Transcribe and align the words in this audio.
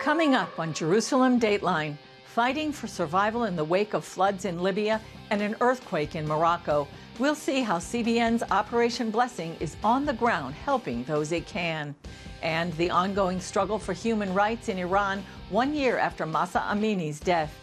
Coming 0.00 0.34
up 0.34 0.58
on 0.58 0.72
Jerusalem 0.72 1.38
Dateline, 1.38 1.94
fighting 2.24 2.72
for 2.72 2.86
survival 2.86 3.44
in 3.44 3.54
the 3.54 3.62
wake 3.62 3.92
of 3.92 4.02
floods 4.02 4.46
in 4.46 4.62
Libya 4.62 4.98
and 5.28 5.42
an 5.42 5.54
earthquake 5.60 6.16
in 6.16 6.26
Morocco. 6.26 6.88
We'll 7.18 7.34
see 7.34 7.60
how 7.60 7.76
CBN's 7.76 8.42
Operation 8.50 9.10
Blessing 9.10 9.54
is 9.60 9.76
on 9.84 10.06
the 10.06 10.14
ground 10.14 10.54
helping 10.54 11.04
those 11.04 11.32
it 11.32 11.46
can. 11.46 11.94
And 12.42 12.72
the 12.78 12.88
ongoing 12.88 13.42
struggle 13.42 13.78
for 13.78 13.92
human 13.92 14.32
rights 14.32 14.70
in 14.70 14.78
Iran 14.78 15.22
one 15.50 15.74
year 15.74 15.98
after 15.98 16.24
Mahsa 16.24 16.60
Amini's 16.60 17.20
death. 17.20 17.54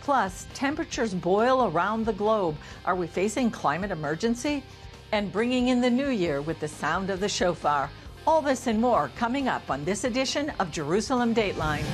Plus, 0.00 0.48
temperatures 0.52 1.14
boil 1.14 1.70
around 1.70 2.06
the 2.06 2.12
globe. 2.12 2.56
Are 2.84 2.96
we 2.96 3.06
facing 3.06 3.52
climate 3.52 3.92
emergency? 3.92 4.64
And 5.12 5.30
bringing 5.30 5.68
in 5.68 5.80
the 5.80 5.90
new 5.90 6.10
year 6.10 6.42
with 6.42 6.58
the 6.58 6.66
sound 6.66 7.08
of 7.08 7.20
the 7.20 7.28
shofar. 7.28 7.88
All 8.26 8.40
this 8.40 8.66
and 8.66 8.80
more 8.80 9.10
coming 9.16 9.48
up 9.48 9.70
on 9.70 9.84
this 9.84 10.04
edition 10.04 10.50
of 10.58 10.70
Jerusalem 10.70 11.34
Dateline. 11.34 11.84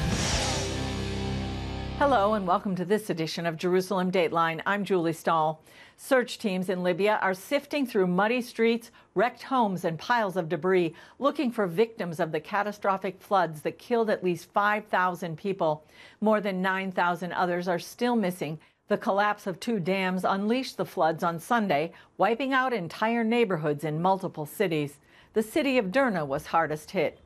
Hello, 1.98 2.34
and 2.34 2.46
welcome 2.46 2.76
to 2.76 2.84
this 2.84 3.10
edition 3.10 3.46
of 3.46 3.56
Jerusalem 3.56 4.12
Dateline. 4.12 4.62
I'm 4.64 4.84
Julie 4.84 5.12
Stahl. 5.12 5.60
Search 5.96 6.38
teams 6.38 6.68
in 6.68 6.84
Libya 6.84 7.18
are 7.20 7.34
sifting 7.34 7.84
through 7.84 8.06
muddy 8.06 8.42
streets, 8.42 8.92
wrecked 9.16 9.42
homes, 9.42 9.84
and 9.84 9.98
piles 9.98 10.36
of 10.36 10.48
debris, 10.48 10.94
looking 11.18 11.50
for 11.50 11.66
victims 11.66 12.20
of 12.20 12.30
the 12.30 12.38
catastrophic 12.38 13.20
floods 13.20 13.62
that 13.62 13.80
killed 13.80 14.08
at 14.08 14.22
least 14.22 14.52
5,000 14.52 15.36
people. 15.36 15.84
More 16.20 16.40
than 16.40 16.62
9,000 16.62 17.32
others 17.32 17.66
are 17.66 17.80
still 17.80 18.14
missing. 18.14 18.60
The 18.86 18.96
collapse 18.96 19.48
of 19.48 19.58
two 19.58 19.80
dams 19.80 20.24
unleashed 20.24 20.76
the 20.76 20.86
floods 20.86 21.24
on 21.24 21.40
Sunday, 21.40 21.90
wiping 22.18 22.52
out 22.52 22.72
entire 22.72 23.24
neighborhoods 23.24 23.82
in 23.82 24.00
multiple 24.00 24.46
cities. 24.46 24.98
The 25.32 25.42
city 25.44 25.78
of 25.78 25.92
Derna 25.92 26.26
was 26.26 26.46
hardest 26.46 26.90
hit. 26.90 27.20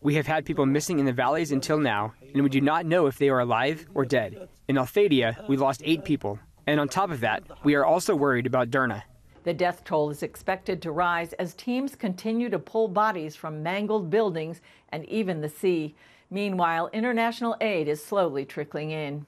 We 0.00 0.14
have 0.14 0.28
had 0.28 0.44
people 0.44 0.64
missing 0.64 1.00
in 1.00 1.06
the 1.06 1.12
valleys 1.12 1.50
until 1.50 1.78
now, 1.78 2.14
and 2.32 2.44
we 2.44 2.48
do 2.48 2.60
not 2.60 2.86
know 2.86 3.06
if 3.06 3.18
they 3.18 3.28
are 3.30 3.40
alive 3.40 3.84
or 3.94 4.04
dead. 4.04 4.48
In 4.68 4.78
Al 4.78 4.86
Thadea, 4.86 5.48
we 5.48 5.56
lost 5.56 5.82
eight 5.84 6.04
people, 6.04 6.38
and 6.68 6.78
on 6.78 6.88
top 6.88 7.10
of 7.10 7.18
that, 7.18 7.42
we 7.64 7.74
are 7.74 7.84
also 7.84 8.14
worried 8.14 8.46
about 8.46 8.70
Derna. 8.70 9.02
The 9.42 9.54
death 9.54 9.82
toll 9.82 10.10
is 10.10 10.22
expected 10.22 10.80
to 10.82 10.92
rise 10.92 11.32
as 11.32 11.54
teams 11.54 11.96
continue 11.96 12.48
to 12.48 12.60
pull 12.60 12.86
bodies 12.86 13.34
from 13.34 13.60
mangled 13.60 14.08
buildings 14.08 14.60
and 14.90 15.04
even 15.06 15.40
the 15.40 15.48
sea. 15.48 15.96
Meanwhile, 16.30 16.90
international 16.92 17.56
aid 17.60 17.88
is 17.88 18.04
slowly 18.04 18.44
trickling 18.44 18.92
in. 18.92 19.26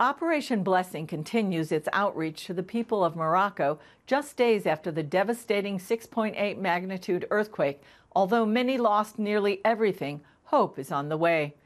Operation 0.00 0.62
Blessing 0.62 1.08
continues 1.08 1.72
its 1.72 1.88
outreach 1.92 2.44
to 2.44 2.54
the 2.54 2.62
people 2.62 3.04
of 3.04 3.16
Morocco 3.16 3.80
just 4.06 4.36
days 4.36 4.64
after 4.64 4.92
the 4.92 5.02
devastating 5.02 5.76
6.8 5.76 6.56
magnitude 6.56 7.26
earthquake. 7.32 7.82
Although 8.14 8.46
many 8.46 8.78
lost 8.78 9.18
nearly 9.18 9.60
everything, 9.64 10.20
hope 10.44 10.78
is 10.78 10.92
on 10.92 11.08
the 11.08 11.16
way. 11.16 11.56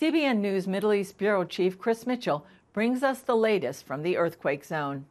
CBN 0.00 0.38
News 0.38 0.68
Middle 0.68 0.92
East 0.92 1.18
Bureau 1.18 1.42
Chief 1.42 1.80
Chris 1.80 2.06
Mitchell 2.06 2.46
brings 2.72 3.02
us 3.02 3.22
the 3.22 3.34
latest 3.34 3.84
from 3.84 4.04
the 4.04 4.16
earthquake 4.16 4.64
zone. 4.64 5.06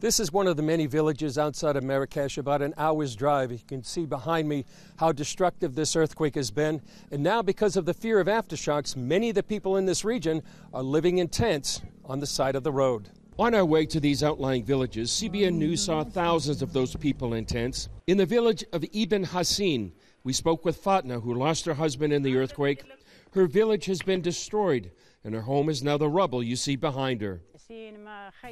This 0.00 0.20
is 0.20 0.32
one 0.32 0.46
of 0.46 0.56
the 0.56 0.62
many 0.62 0.86
villages 0.86 1.38
outside 1.38 1.74
of 1.74 1.82
Marrakesh, 1.82 2.38
about 2.38 2.62
an 2.62 2.72
hour's 2.78 3.16
drive. 3.16 3.50
You 3.50 3.58
can 3.66 3.82
see 3.82 4.06
behind 4.06 4.48
me 4.48 4.64
how 4.96 5.10
destructive 5.10 5.74
this 5.74 5.96
earthquake 5.96 6.36
has 6.36 6.52
been. 6.52 6.80
And 7.10 7.20
now, 7.20 7.42
because 7.42 7.76
of 7.76 7.84
the 7.84 7.92
fear 7.92 8.20
of 8.20 8.28
aftershocks, 8.28 8.94
many 8.94 9.30
of 9.30 9.34
the 9.34 9.42
people 9.42 9.76
in 9.76 9.86
this 9.86 10.04
region 10.04 10.44
are 10.72 10.84
living 10.84 11.18
in 11.18 11.26
tents 11.26 11.80
on 12.04 12.20
the 12.20 12.28
side 12.28 12.54
of 12.54 12.62
the 12.62 12.70
road. 12.70 13.08
On 13.40 13.56
our 13.56 13.64
way 13.64 13.86
to 13.86 13.98
these 13.98 14.22
outlying 14.22 14.62
villages, 14.62 15.10
CBN 15.10 15.54
News 15.54 15.84
saw 15.84 16.04
thousands 16.04 16.62
of 16.62 16.72
those 16.72 16.94
people 16.94 17.34
in 17.34 17.44
tents. 17.44 17.88
In 18.06 18.18
the 18.18 18.26
village 18.26 18.64
of 18.72 18.84
Ibn 18.92 19.24
Hassin, 19.24 19.92
we 20.22 20.32
spoke 20.32 20.64
with 20.64 20.80
Fatna, 20.80 21.20
who 21.20 21.34
lost 21.34 21.66
her 21.66 21.74
husband 21.74 22.12
in 22.12 22.22
the 22.22 22.36
earthquake. 22.36 22.84
Her 23.32 23.48
village 23.48 23.86
has 23.86 24.00
been 24.00 24.22
destroyed, 24.22 24.92
and 25.24 25.34
her 25.34 25.42
home 25.42 25.68
is 25.68 25.82
now 25.82 25.98
the 25.98 26.08
rubble 26.08 26.40
you 26.40 26.54
see 26.54 26.76
behind 26.76 27.20
her. 27.20 27.40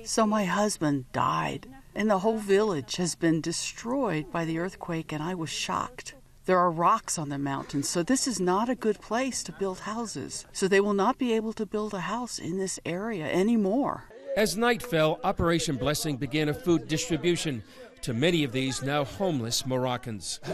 So 0.05 0.27
my 0.27 0.45
husband 0.45 1.11
died, 1.11 1.69
and 1.95 2.11
the 2.11 2.19
whole 2.19 2.37
village 2.37 2.97
has 2.97 3.15
been 3.15 3.41
destroyed 3.41 4.31
by 4.31 4.45
the 4.45 4.59
earthquake, 4.59 5.11
and 5.11 5.23
I 5.23 5.35
was 5.35 5.49
shocked. 5.49 6.15
There 6.45 6.59
are 6.59 6.71
rocks 6.71 7.19
on 7.19 7.31
the 7.31 7.39
mountain, 7.39 7.83
so 7.83 8.03
this 8.03 8.29
is 8.29 8.41
not 8.41 8.69
a 8.69 8.75
good 8.75 9.01
place 9.01 9.43
to 9.45 9.53
build 9.53 9.81
houses. 9.81 10.45
So 10.53 10.69
they 10.69 10.81
will 10.81 10.93
not 10.93 11.17
be 11.17 11.33
able 11.33 11.55
to 11.55 11.65
build 11.65 11.95
a 11.95 12.01
house 12.01 12.39
in 12.39 12.59
this 12.59 12.79
area 12.85 13.25
anymore. 13.25 14.05
As 14.37 14.55
night 14.55 14.83
fell, 14.83 15.19
Operation 15.25 15.77
Blessing 15.77 16.19
began 16.19 16.51
a 16.51 16.55
food 16.55 16.87
distribution 16.87 17.63
to 18.03 18.15
many 18.15 18.45
of 18.45 18.53
these 18.53 18.83
now 18.83 19.05
homeless 19.05 19.67
Moroccans. 19.67 20.41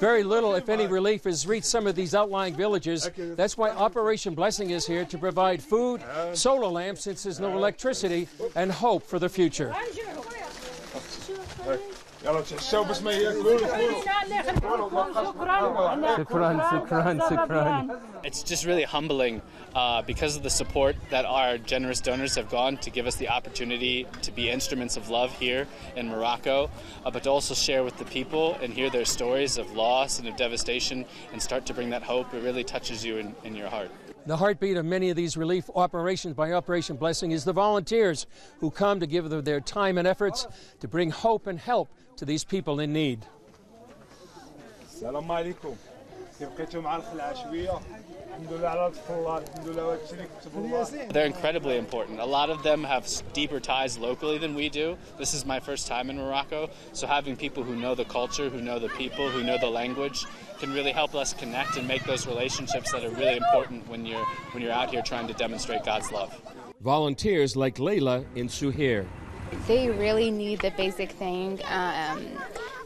Very 0.00 0.22
little, 0.22 0.54
if 0.54 0.68
any, 0.68 0.86
relief 0.86 1.24
has 1.24 1.46
reached 1.46 1.66
some 1.66 1.86
of 1.86 1.94
these 1.94 2.14
outlying 2.14 2.54
villages. 2.54 3.10
That's 3.16 3.56
why 3.56 3.70
Operation 3.70 4.34
Blessing 4.34 4.70
is 4.70 4.86
here 4.86 5.04
to 5.04 5.18
provide 5.18 5.62
food, 5.62 6.02
solar 6.32 6.68
lamps 6.68 7.02
since 7.02 7.24
there's 7.24 7.40
no 7.40 7.56
electricity, 7.56 8.28
and 8.54 8.72
hope 8.72 9.02
for 9.02 9.18
the 9.18 9.28
future. 9.28 9.74
It's 18.22 18.42
just 18.42 18.66
really 18.66 18.82
humbling 18.82 19.40
uh, 19.74 20.02
because 20.02 20.36
of 20.36 20.42
the 20.42 20.50
support 20.50 20.96
that 21.08 21.24
our 21.24 21.56
generous 21.56 22.00
donors 22.00 22.34
have 22.34 22.50
gone 22.50 22.76
to 22.78 22.90
give 22.90 23.06
us 23.06 23.16
the 23.16 23.30
opportunity 23.30 24.06
to 24.20 24.32
be 24.32 24.50
instruments 24.50 24.98
of 24.98 25.08
love 25.08 25.32
here 25.38 25.66
in 25.96 26.08
Morocco, 26.08 26.70
uh, 27.06 27.10
but 27.10 27.22
to 27.22 27.30
also 27.30 27.54
share 27.54 27.84
with 27.84 27.96
the 27.96 28.04
people 28.04 28.54
and 28.60 28.74
hear 28.74 28.90
their 28.90 29.06
stories 29.06 29.56
of 29.56 29.72
loss 29.72 30.18
and 30.18 30.28
of 30.28 30.36
devastation 30.36 31.06
and 31.32 31.40
start 31.40 31.64
to 31.66 31.74
bring 31.74 31.88
that 31.88 32.02
hope. 32.02 32.34
It 32.34 32.42
really 32.42 32.64
touches 32.64 33.02
you 33.02 33.16
in, 33.16 33.34
in 33.44 33.54
your 33.54 33.68
heart. 33.68 33.90
The 34.26 34.36
heartbeat 34.36 34.76
of 34.76 34.84
many 34.84 35.08
of 35.08 35.16
these 35.16 35.38
relief 35.38 35.70
operations 35.74 36.34
by 36.34 36.52
Operation 36.52 36.96
Blessing 36.96 37.30
is 37.30 37.44
the 37.44 37.54
volunteers 37.54 38.26
who 38.58 38.70
come 38.70 39.00
to 39.00 39.06
give 39.06 39.30
their 39.44 39.60
time 39.60 39.96
and 39.96 40.06
efforts 40.06 40.46
to 40.80 40.88
bring 40.88 41.10
hope 41.10 41.46
and 41.46 41.58
help 41.58 41.88
to 42.20 42.26
these 42.26 42.44
people 42.44 42.80
in 42.80 42.92
need. 42.92 43.24
They're 51.12 51.24
incredibly 51.24 51.78
important. 51.78 52.20
A 52.20 52.26
lot 52.26 52.50
of 52.50 52.62
them 52.62 52.84
have 52.84 53.08
deeper 53.32 53.58
ties 53.58 53.96
locally 53.96 54.36
than 54.36 54.54
we 54.54 54.68
do. 54.68 54.98
This 55.16 55.32
is 55.32 55.46
my 55.46 55.60
first 55.60 55.86
time 55.86 56.10
in 56.10 56.18
Morocco, 56.18 56.68
so 56.92 57.06
having 57.06 57.36
people 57.36 57.62
who 57.62 57.74
know 57.74 57.94
the 57.94 58.04
culture, 58.04 58.50
who 58.50 58.60
know 58.60 58.78
the 58.78 58.90
people, 58.90 59.30
who 59.30 59.42
know 59.42 59.56
the 59.56 59.70
language 59.70 60.26
can 60.58 60.74
really 60.74 60.92
help 60.92 61.14
us 61.14 61.32
connect 61.32 61.78
and 61.78 61.88
make 61.88 62.04
those 62.04 62.26
relationships 62.26 62.92
that 62.92 63.02
are 63.02 63.10
really 63.12 63.38
important 63.38 63.88
when 63.88 64.04
you're 64.04 64.26
when 64.52 64.62
you're 64.62 64.72
out 64.72 64.90
here 64.90 65.00
trying 65.00 65.26
to 65.26 65.32
demonstrate 65.32 65.86
God's 65.86 66.12
love. 66.12 66.38
Volunteers 66.82 67.56
like 67.56 67.76
Layla 67.76 68.26
in 68.36 68.48
Suhair. 68.48 69.06
They 69.66 69.90
really 69.90 70.30
need 70.30 70.60
the 70.60 70.72
basic 70.72 71.12
thing. 71.12 71.60
Um, 71.68 72.26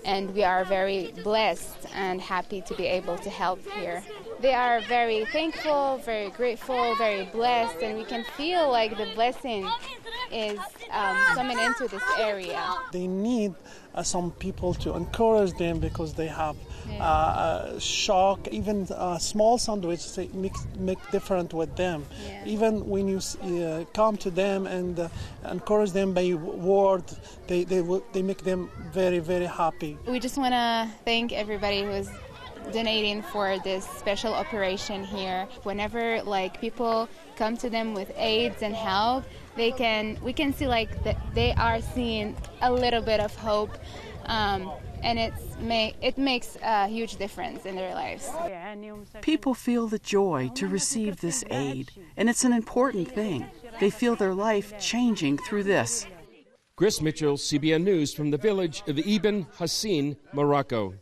and 0.04 0.34
we 0.34 0.44
are 0.44 0.64
very 0.64 1.12
blessed 1.22 1.86
and 1.94 2.20
happy 2.20 2.60
to 2.62 2.74
be 2.74 2.86
able 2.86 3.16
to 3.18 3.30
help 3.30 3.60
here. 3.72 4.02
They 4.40 4.52
are 4.52 4.80
very 4.82 5.24
thankful, 5.26 5.98
very 6.04 6.30
grateful, 6.30 6.94
very 6.96 7.24
blessed, 7.24 7.82
and 7.82 7.96
we 7.96 8.04
can 8.04 8.24
feel 8.36 8.70
like 8.70 8.96
the 8.98 9.10
blessing 9.14 9.66
is 10.30 10.58
um, 10.90 11.16
coming 11.34 11.58
into 11.58 11.88
this 11.88 12.02
area. 12.18 12.62
They 12.92 13.06
need 13.06 13.54
some 14.02 14.32
people 14.32 14.74
to 14.74 14.94
encourage 14.94 15.52
them 15.58 15.78
because 15.78 16.14
they 16.14 16.26
have 16.26 16.56
yeah. 16.88 17.04
uh, 17.04 17.78
shock. 17.78 18.48
Even 18.48 18.86
small 19.18 19.58
sandwiches 19.58 20.18
make 20.34 20.54
make 20.78 20.98
different 21.10 21.52
with 21.54 21.74
them. 21.76 22.04
Yeah. 22.26 22.44
Even 22.46 22.88
when 22.88 23.08
you 23.08 23.18
uh, 23.18 23.84
come 23.92 24.16
to 24.18 24.30
them 24.30 24.66
and 24.66 24.98
uh, 24.98 25.08
encourage 25.50 25.92
them 25.92 26.12
by 26.12 26.34
word, 26.34 27.04
they 27.46 27.64
they 27.64 27.82
they 28.12 28.22
make 28.22 28.42
them 28.42 28.70
very 28.92 29.18
very 29.20 29.46
happy. 29.46 29.96
We 30.06 30.18
just 30.20 30.36
want 30.36 30.54
to 30.54 30.88
thank 31.04 31.32
everybody 31.32 31.82
who's 31.82 32.10
donating 32.72 33.22
for 33.22 33.58
this 33.58 33.84
special 33.84 34.32
operation 34.32 35.04
here. 35.04 35.46
Whenever 35.64 36.22
like 36.22 36.60
people 36.60 37.08
come 37.36 37.56
to 37.58 37.70
them 37.70 37.94
with 37.94 38.10
aids 38.16 38.62
and 38.62 38.74
help, 38.74 39.24
they 39.56 39.70
can 39.70 40.18
we 40.22 40.32
can 40.32 40.52
see 40.52 40.66
like 40.66 41.02
that 41.04 41.16
they 41.34 41.52
are 41.54 41.80
seeing 41.80 42.36
a 42.62 42.72
little 42.72 43.02
bit 43.02 43.20
of 43.20 43.34
hope. 43.36 43.70
Um, 44.26 44.72
and 45.02 45.18
it's 45.18 45.56
may, 45.58 45.94
it 46.00 46.16
makes 46.16 46.56
a 46.62 46.88
huge 46.88 47.16
difference 47.16 47.66
in 47.66 47.76
their 47.76 47.94
lives. 47.94 48.30
People 49.20 49.52
feel 49.52 49.86
the 49.86 49.98
joy 49.98 50.50
to 50.54 50.66
receive 50.66 51.20
this 51.20 51.44
aid, 51.50 51.90
and 52.16 52.30
it's 52.30 52.42
an 52.42 52.54
important 52.54 53.12
thing. 53.12 53.46
They 53.80 53.90
feel 53.90 54.16
their 54.16 54.34
life 54.34 54.78
changing 54.78 55.38
through 55.38 55.64
this. 55.64 56.06
Chris 56.76 57.00
Mitchell, 57.02 57.36
CBN 57.36 57.84
News 57.84 58.14
from 58.14 58.30
the 58.30 58.38
village 58.38 58.82
of 58.88 58.98
Ibn 58.98 59.46
Hassin, 59.58 60.16
Morocco. 60.32 60.94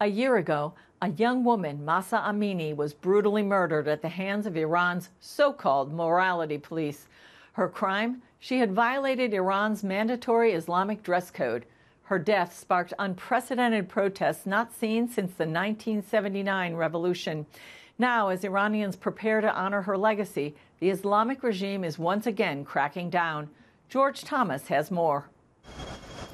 A 0.00 0.06
year 0.06 0.36
ago, 0.36 0.74
a 1.00 1.10
young 1.10 1.44
woman, 1.44 1.84
Mahsa 1.84 2.18
Amini, 2.26 2.74
was 2.74 2.92
brutally 2.92 3.42
murdered 3.42 3.86
at 3.86 4.02
the 4.02 4.08
hands 4.08 4.46
of 4.46 4.56
Iran's 4.56 5.10
so 5.20 5.52
called 5.52 5.92
morality 5.92 6.58
police. 6.58 7.06
Her 7.52 7.68
crime? 7.68 8.22
She 8.40 8.58
had 8.58 8.72
violated 8.72 9.32
Iran's 9.32 9.84
mandatory 9.84 10.52
Islamic 10.52 11.02
dress 11.02 11.30
code. 11.30 11.66
Her 12.04 12.18
death 12.18 12.58
sparked 12.58 12.94
unprecedented 12.98 13.88
protests 13.88 14.46
not 14.46 14.72
seen 14.72 15.08
since 15.08 15.32
the 15.32 15.44
1979 15.44 16.74
revolution. 16.74 17.46
Now, 17.98 18.28
as 18.28 18.44
Iranians 18.44 18.96
prepare 18.96 19.40
to 19.40 19.52
honor 19.52 19.82
her 19.82 19.98
legacy, 19.98 20.54
the 20.80 20.90
Islamic 20.90 21.42
regime 21.42 21.84
is 21.84 21.98
once 21.98 22.26
again 22.26 22.64
cracking 22.64 23.10
down. 23.10 23.50
George 23.88 24.22
Thomas 24.22 24.68
has 24.68 24.90
more. 24.90 25.28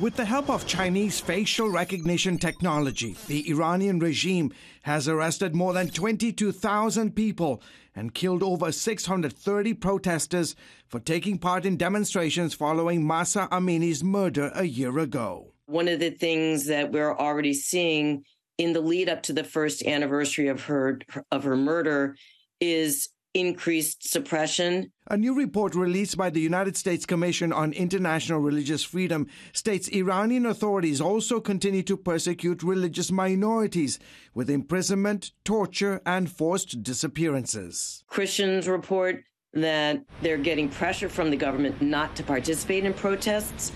With 0.00 0.17
the 0.17 0.25
help 0.25 0.50
of 0.50 0.67
Chinese 0.67 1.20
facial 1.20 1.70
recognition 1.70 2.37
technology, 2.37 3.17
the 3.29 3.49
Iranian 3.49 4.00
regime 4.00 4.52
has 4.82 5.06
arrested 5.06 5.55
more 5.55 5.73
than 5.73 5.88
22,000 5.88 7.14
people 7.14 7.62
and 7.94 8.12
killed 8.12 8.43
over 8.43 8.73
630 8.73 9.75
protesters 9.75 10.56
for 10.88 10.99
taking 10.99 11.38
part 11.38 11.64
in 11.64 11.76
demonstrations 11.76 12.55
following 12.55 13.06
Mahsa 13.06 13.46
Amini's 13.52 14.02
murder 14.02 14.50
a 14.56 14.64
year 14.64 14.99
ago. 14.99 15.52
One 15.67 15.87
of 15.87 16.00
the 16.00 16.11
things 16.11 16.67
that 16.67 16.90
we're 16.90 17.17
already 17.17 17.55
seeing 17.55 18.25
in 18.58 18.73
the 18.73 18.81
lead 18.81 19.08
up 19.08 19.23
to 19.23 19.32
the 19.32 19.44
first 19.44 19.87
anniversary 19.87 20.49
of 20.49 20.64
her 20.64 20.99
of 21.31 21.44
her 21.44 21.56
murder 21.56 22.17
is 22.61 23.11
increased 23.34 24.08
suppression. 24.08 24.92
A 25.10 25.16
new 25.16 25.34
report 25.34 25.75
released 25.75 26.16
by 26.16 26.31
the 26.31 26.40
United 26.40 26.76
States 26.76 27.04
Commission 27.04 27.52
on 27.52 27.72
International 27.72 28.40
Religious 28.40 28.82
Freedom 28.82 29.26
states 29.52 29.88
Iranian 29.88 30.46
authorities 30.46 31.00
also 31.00 31.40
continue 31.40 31.82
to 31.82 31.96
persecute 31.96 32.62
religious 32.62 33.10
minorities 33.10 33.98
with 34.34 34.48
imprisonment, 34.48 35.32
torture, 35.44 36.00
and 36.06 36.31
forced 36.31 36.82
disappearances. 36.82 38.04
Christians 38.06 38.69
report 38.69 39.25
that 39.52 40.02
they're 40.22 40.38
getting 40.38 40.69
pressure 40.69 41.08
from 41.08 41.30
the 41.30 41.37
government 41.37 41.82
not 41.82 42.16
to 42.16 42.22
participate 42.22 42.84
in 42.84 42.94
protests. 42.94 43.72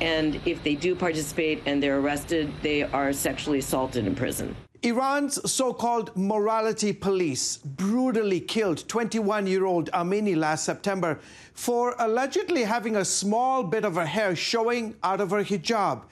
And 0.00 0.40
if 0.46 0.62
they 0.64 0.74
do 0.74 0.96
participate 0.96 1.62
and 1.66 1.80
they're 1.82 1.98
arrested, 1.98 2.52
they 2.62 2.82
are 2.82 3.12
sexually 3.12 3.58
assaulted 3.58 4.06
in 4.06 4.14
prison. 4.14 4.56
Iran's 4.84 5.38
so 5.48 5.72
called 5.72 6.10
morality 6.16 6.92
police 6.92 7.56
brutally 7.58 8.40
killed 8.40 8.88
21 8.88 9.46
year 9.46 9.64
old 9.64 9.88
Amini 9.92 10.34
last 10.36 10.64
September 10.64 11.20
for 11.54 11.94
allegedly 12.00 12.64
having 12.64 12.96
a 12.96 13.04
small 13.04 13.62
bit 13.62 13.84
of 13.84 13.94
her 13.94 14.06
hair 14.06 14.34
showing 14.34 14.96
out 15.04 15.20
of 15.20 15.30
her 15.30 15.44
hijab. 15.44 16.02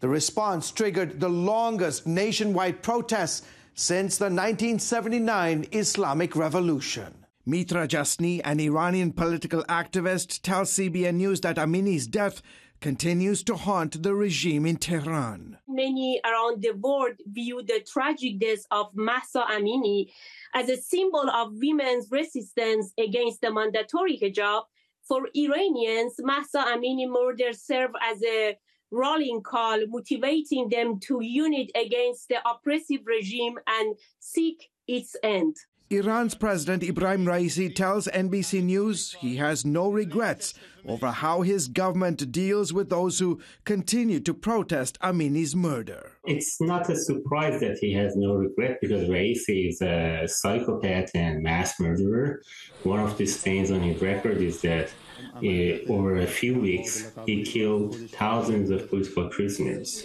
The 0.00 0.08
response 0.08 0.70
triggered 0.70 1.20
the 1.20 1.28
longest 1.28 2.06
nationwide 2.06 2.82
protests 2.82 3.42
since 3.74 4.16
the 4.16 4.24
1979 4.24 5.66
Islamic 5.72 6.34
Revolution. 6.34 7.26
Mitra 7.44 7.86
Jasni, 7.86 8.40
an 8.42 8.58
Iranian 8.58 9.12
political 9.12 9.62
activist, 9.64 10.40
tells 10.40 10.70
CBN 10.72 11.16
News 11.16 11.42
that 11.42 11.56
Amini's 11.56 12.06
death 12.06 12.40
continues 12.84 13.42
to 13.42 13.56
haunt 13.56 14.02
the 14.02 14.14
regime 14.14 14.66
in 14.66 14.76
Tehran. 14.76 15.56
Many 15.66 16.20
around 16.22 16.60
the 16.60 16.72
world 16.72 17.14
view 17.24 17.62
the 17.62 17.80
tragic 17.90 18.38
death 18.38 18.66
of 18.70 18.88
Mahsa 18.94 19.42
Amini 19.50 20.10
as 20.52 20.68
a 20.68 20.76
symbol 20.76 21.30
of 21.30 21.54
women's 21.54 22.08
resistance 22.10 22.92
against 22.98 23.40
the 23.40 23.50
mandatory 23.50 24.18
hijab. 24.22 24.64
For 25.08 25.22
Iranians, 25.34 26.16
Mahsa 26.18 26.62
Amini 26.74 27.08
murder 27.08 27.54
served 27.54 27.94
as 28.02 28.22
a 28.22 28.58
rallying 28.90 29.40
call, 29.42 29.78
motivating 29.86 30.68
them 30.68 31.00
to 31.06 31.20
unite 31.22 31.70
against 31.74 32.28
the 32.28 32.46
oppressive 32.46 33.00
regime 33.06 33.54
and 33.66 33.96
seek 34.20 34.68
its 34.86 35.16
end. 35.22 35.56
Iran's 35.96 36.34
President 36.34 36.82
Ibrahim 36.82 37.24
Raisi 37.24 37.74
tells 37.74 38.06
NBC 38.08 38.62
News 38.62 39.14
he 39.20 39.36
has 39.36 39.64
no 39.64 39.90
regrets 39.90 40.54
over 40.86 41.10
how 41.10 41.42
his 41.42 41.68
government 41.68 42.30
deals 42.30 42.72
with 42.72 42.90
those 42.90 43.18
who 43.18 43.40
continue 43.64 44.20
to 44.20 44.34
protest 44.34 44.98
Amini's 45.00 45.56
murder. 45.56 46.12
It's 46.24 46.60
not 46.60 46.90
a 46.90 46.96
surprise 46.96 47.60
that 47.60 47.78
he 47.78 47.92
has 47.94 48.16
no 48.16 48.34
regret 48.34 48.78
because 48.80 49.08
Raisi 49.08 49.68
is 49.68 49.80
a 49.82 50.26
psychopath 50.26 51.10
and 51.14 51.42
mass 51.42 51.78
murderer. 51.80 52.42
One 52.82 53.00
of 53.00 53.16
the 53.16 53.26
stains 53.26 53.70
on 53.70 53.80
his 53.80 54.00
record 54.02 54.38
is 54.38 54.60
that 54.62 54.90
uh, 55.36 55.92
over 55.92 56.16
a 56.16 56.26
few 56.26 56.58
weeks 56.60 57.12
he 57.26 57.42
killed 57.44 57.96
thousands 58.10 58.70
of 58.70 58.88
political 58.90 59.28
prisoners 59.28 60.04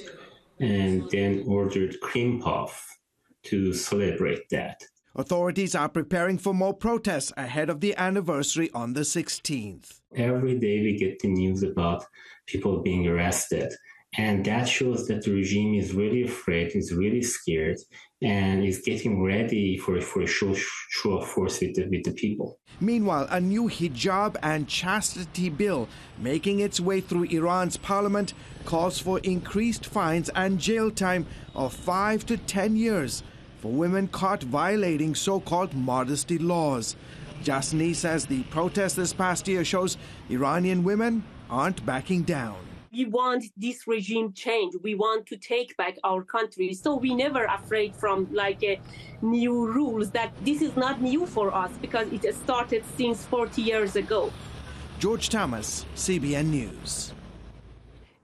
and 0.59 1.09
then 1.11 1.43
ordered 1.47 1.95
puff 2.41 2.97
to 3.43 3.73
celebrate 3.73 4.49
that. 4.49 4.81
Authorities 5.15 5.73
are 5.73 5.89
preparing 5.89 6.37
for 6.37 6.53
more 6.53 6.73
protests 6.73 7.33
ahead 7.35 7.69
of 7.69 7.81
the 7.81 7.95
anniversary 7.97 8.69
on 8.75 8.93
the 8.93 9.01
16th. 9.01 10.01
Every 10.15 10.59
day 10.59 10.81
we 10.81 10.97
get 10.97 11.19
the 11.19 11.29
news 11.29 11.63
about 11.63 12.05
people 12.45 12.81
being 12.83 13.07
arrested. 13.07 13.73
And 14.17 14.45
that 14.45 14.67
shows 14.67 15.07
that 15.07 15.23
the 15.23 15.31
regime 15.31 15.75
is 15.75 15.93
really 15.93 16.23
afraid, 16.23 16.75
is 16.75 16.93
really 16.93 17.21
scared, 17.21 17.77
and 18.21 18.63
is 18.63 18.81
getting 18.81 19.23
ready 19.23 19.77
for, 19.77 19.99
for 20.01 20.21
a 20.21 20.27
show, 20.27 20.53
show 20.55 21.17
of 21.17 21.27
force 21.27 21.59
with 21.59 21.75
the, 21.75 21.87
with 21.87 22.03
the 22.03 22.11
people. 22.11 22.59
Meanwhile, 22.79 23.27
a 23.29 23.39
new 23.39 23.67
hijab 23.67 24.35
and 24.41 24.67
chastity 24.67 25.49
bill 25.49 25.87
making 26.17 26.59
its 26.59 26.79
way 26.79 27.01
through 27.01 27.23
Iran's 27.23 27.77
parliament 27.77 28.33
calls 28.65 28.99
for 28.99 29.19
increased 29.19 29.85
fines 29.85 30.29
and 30.29 30.59
jail 30.59 30.89
time 30.91 31.25
of 31.55 31.73
5 31.73 32.25
to 32.27 32.37
10 32.37 32.75
years 32.75 33.23
for 33.59 33.71
women 33.71 34.07
caught 34.07 34.41
violating 34.43 35.13
so 35.13 35.39
called 35.39 35.73
modesty 35.73 36.37
laws. 36.37 36.95
Jasni 37.43 37.95
says 37.95 38.25
the 38.25 38.43
protest 38.43 38.95
this 38.95 39.13
past 39.13 39.47
year 39.47 39.63
shows 39.63 39.97
Iranian 40.29 40.83
women 40.83 41.23
aren't 41.49 41.85
backing 41.85 42.23
down. 42.23 42.57
We 42.91 43.05
want 43.05 43.45
this 43.55 43.85
regime 43.85 44.33
change. 44.33 44.73
We 44.81 44.95
want 44.95 45.27
to 45.27 45.37
take 45.37 45.77
back 45.77 45.97
our 46.03 46.23
country. 46.23 46.73
So 46.73 46.95
we 46.95 47.13
never 47.13 47.45
afraid 47.45 47.95
from 47.95 48.27
like 48.31 48.63
uh, 48.63 48.81
new 49.21 49.67
rules 49.67 50.09
that 50.11 50.33
this 50.43 50.61
is 50.61 50.75
not 50.75 51.01
new 51.01 51.27
for 51.27 51.53
us 51.53 51.71
because 51.81 52.07
it 52.11 52.33
started 52.35 52.83
since 52.97 53.25
40 53.25 53.61
years 53.61 53.95
ago. 53.95 54.33
George 54.97 55.29
Thomas, 55.29 55.85
CBN 55.95 56.47
News. 56.47 57.13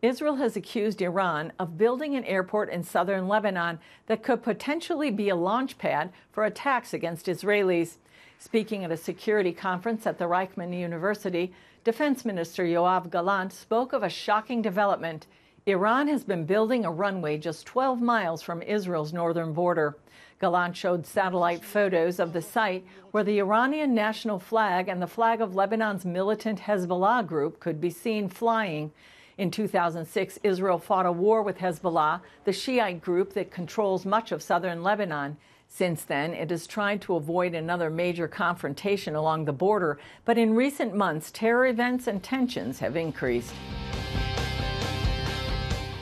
Israel 0.05 0.35
has 0.35 0.55
accused 0.55 1.01
Iran 1.01 1.51
of 1.57 1.79
building 1.79 2.15
an 2.15 2.23
airport 2.25 2.69
in 2.69 2.83
southern 2.83 3.27
Lebanon 3.27 3.79
that 4.05 4.21
could 4.21 4.43
potentially 4.43 5.09
be 5.09 5.29
a 5.29 5.35
launch 5.35 5.79
pad 5.79 6.11
for 6.31 6.45
attacks 6.45 6.93
against 6.93 7.25
Israelis. 7.25 7.97
Speaking 8.37 8.83
at 8.83 8.91
a 8.91 8.97
security 8.97 9.51
conference 9.51 10.05
at 10.05 10.19
the 10.19 10.25
Reichman 10.25 10.77
University, 10.77 11.51
Defense 11.83 12.23
Minister 12.23 12.63
Yoav 12.63 13.09
Gallant 13.09 13.51
spoke 13.51 13.93
of 13.93 14.03
a 14.03 14.09
shocking 14.09 14.61
development. 14.61 15.25
Iran 15.65 16.07
has 16.07 16.23
been 16.23 16.45
building 16.45 16.85
a 16.85 16.91
runway 16.91 17.39
just 17.39 17.65
12 17.65 17.99
miles 17.99 18.43
from 18.43 18.61
Israel's 18.61 19.11
northern 19.11 19.53
border. 19.53 19.97
Gallant 20.39 20.77
showed 20.77 21.07
satellite 21.07 21.65
photos 21.65 22.19
of 22.19 22.31
the 22.31 22.43
site 22.43 22.85
where 23.09 23.23
the 23.23 23.39
Iranian 23.39 23.95
national 23.95 24.37
flag 24.37 24.87
and 24.87 25.01
the 25.01 25.07
flag 25.07 25.41
of 25.41 25.55
Lebanon's 25.55 26.05
militant 26.05 26.59
Hezbollah 26.59 27.25
group 27.25 27.59
could 27.59 27.81
be 27.81 27.89
seen 27.89 28.29
flying. 28.29 28.91
In 29.37 29.51
2006, 29.51 30.39
Israel 30.43 30.79
fought 30.79 31.05
a 31.05 31.11
war 31.11 31.41
with 31.41 31.57
Hezbollah, 31.57 32.21
the 32.45 32.53
Shiite 32.53 33.01
group 33.01 33.33
that 33.33 33.51
controls 33.51 34.05
much 34.05 34.31
of 34.31 34.41
southern 34.41 34.81
Lebanon. 34.81 35.35
Since 35.67 36.03
then, 36.03 36.33
it 36.33 36.51
has 36.51 36.65
tried 36.65 37.01
to 37.01 37.15
avoid 37.15 37.53
another 37.53 37.89
major 37.89 38.29
confrontation 38.29 39.13
along 39.13 39.43
the 39.43 39.51
border, 39.51 39.99
but 40.23 40.37
in 40.37 40.55
recent 40.55 40.95
months, 40.95 41.31
terror 41.31 41.67
events 41.67 42.07
and 42.07 42.23
tensions 42.23 42.79
have 42.79 42.95
increased. 42.95 43.53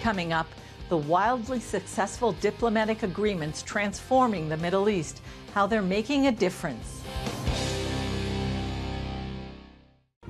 Coming 0.03 0.31
up, 0.31 0.47
the 0.89 0.97
wildly 0.97 1.59
successful 1.59 2.33
diplomatic 2.33 3.01
agreements 3.01 3.63
transforming 3.63 4.47
the 4.47 4.57
Middle 4.57 4.89
East, 4.89 5.23
how 5.55 5.65
they're 5.65 5.81
making 5.81 6.27
a 6.27 6.31
difference. 6.31 7.01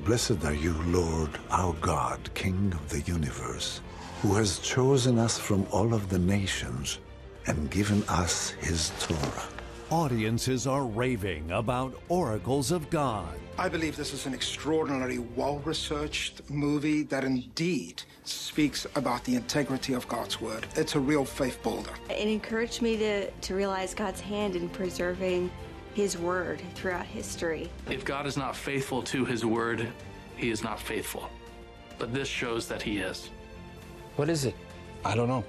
Blessed 0.05 0.43
are 0.43 0.53
you, 0.53 0.73
Lord, 0.87 1.29
our 1.49 1.71
God, 1.79 2.29
King 2.33 2.73
of 2.73 2.89
the 2.89 2.99
universe, 3.09 3.79
who 4.21 4.33
has 4.33 4.59
chosen 4.59 5.17
us 5.17 5.39
from 5.39 5.65
all 5.71 5.93
of 5.93 6.09
the 6.09 6.19
nations 6.19 6.99
and 7.47 7.71
given 7.71 8.03
us 8.09 8.49
his 8.49 8.91
Torah. 8.99 9.47
Audiences 9.89 10.67
are 10.67 10.83
raving 10.83 11.49
about 11.51 11.93
oracles 12.09 12.69
of 12.69 12.89
God. 12.89 13.33
I 13.57 13.69
believe 13.69 13.95
this 13.95 14.11
is 14.11 14.25
an 14.25 14.33
extraordinarily 14.33 15.19
well 15.19 15.59
researched 15.59 16.49
movie 16.49 17.03
that 17.03 17.23
indeed 17.23 18.03
speaks 18.25 18.85
about 18.95 19.23
the 19.23 19.35
integrity 19.35 19.93
of 19.93 20.05
God's 20.09 20.41
word. 20.41 20.67
It's 20.75 20.95
a 20.95 20.99
real 20.99 21.23
faith 21.23 21.63
builder. 21.63 21.91
It 22.09 22.27
encouraged 22.27 22.81
me 22.81 22.97
to, 22.97 23.31
to 23.31 23.55
realize 23.55 23.93
God's 23.93 24.19
hand 24.19 24.57
in 24.57 24.67
preserving 24.67 25.49
his 25.93 26.17
word 26.17 26.61
throughout 26.75 27.05
history. 27.05 27.69
If 27.89 28.05
God 28.05 28.25
is 28.25 28.37
not 28.37 28.55
faithful 28.55 29.01
to 29.03 29.25
his 29.25 29.45
word, 29.45 29.87
he 30.35 30.49
is 30.49 30.63
not 30.63 30.79
faithful. 30.79 31.29
But 31.99 32.13
this 32.13 32.27
shows 32.27 32.67
that 32.67 32.81
he 32.81 32.97
is. 32.97 33.29
What 34.15 34.29
is 34.29 34.45
it? 34.45 34.55
I 35.05 35.15
don't 35.15 35.27
know. 35.27 35.43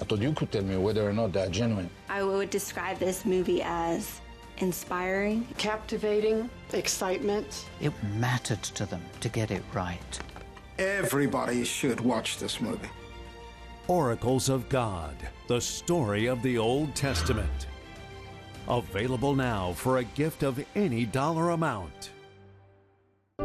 I 0.00 0.04
thought 0.04 0.20
you 0.20 0.32
could 0.32 0.52
tell 0.52 0.62
me 0.62 0.76
whether 0.76 1.08
or 1.08 1.12
not 1.12 1.32
they're 1.32 1.48
genuine. 1.48 1.90
I 2.08 2.22
would 2.22 2.50
describe 2.50 2.98
this 2.98 3.24
movie 3.24 3.62
as 3.62 4.20
inspiring, 4.58 5.46
captivating, 5.56 6.48
excitement. 6.72 7.66
It 7.80 7.92
mattered 8.16 8.62
to 8.62 8.86
them 8.86 9.02
to 9.20 9.28
get 9.28 9.50
it 9.50 9.62
right. 9.72 10.18
Everybody 10.78 11.64
should 11.64 12.00
watch 12.00 12.38
this 12.38 12.60
movie. 12.60 12.88
Oracles 13.88 14.48
of 14.48 14.68
God, 14.68 15.16
the 15.48 15.60
story 15.60 16.26
of 16.26 16.42
the 16.42 16.58
Old 16.58 16.94
Testament. 16.94 17.66
Available 18.68 19.34
now 19.34 19.72
for 19.72 19.96
a 19.96 20.04
gift 20.04 20.42
of 20.42 20.62
any 20.74 21.06
dollar 21.06 21.50
amount. 21.50 22.10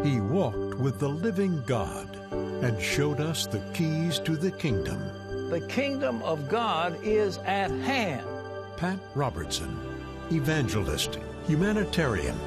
He 0.03 0.19
walked 0.19 0.75
with 0.79 0.99
the 0.99 1.07
living 1.07 1.63
God 1.65 2.13
and 2.33 2.81
showed 2.81 3.21
us 3.21 3.47
the 3.47 3.63
keys 3.73 4.19
to 4.19 4.35
the 4.35 4.51
kingdom. 4.51 4.99
The 5.49 5.65
kingdom 5.69 6.21
of 6.23 6.49
God 6.49 6.99
is 7.03 7.37
at 7.45 7.71
hand. 7.71 8.27
Pat 8.75 8.99
Robertson, 9.15 9.79
evangelist, 10.29 11.19
humanitarian, 11.47 12.37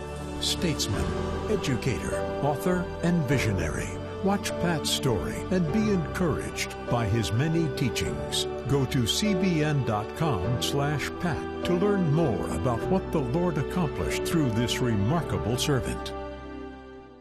statesman, 0.43 1.05
educator, 1.51 2.21
author, 2.43 2.85
and 3.03 3.23
visionary. 3.25 3.89
Watch 4.27 4.51
Pat's 4.61 4.91
story 4.91 5.37
and 5.53 5.73
be 5.73 5.93
encouraged 5.93 6.75
by 6.91 7.07
his 7.07 7.31
many 7.31 7.69
teachings. 7.77 8.47
Go 8.67 8.85
to 8.87 9.03
cbn.com 9.03 10.61
slash 10.61 11.13
pat 11.21 11.65
to 11.65 11.75
learn 11.75 12.13
more 12.13 12.49
about 12.49 12.81
what 12.89 13.13
the 13.13 13.21
Lord 13.21 13.57
accomplished 13.57 14.25
through 14.25 14.51
this 14.51 14.81
remarkable 14.81 15.57
servant. 15.57 16.13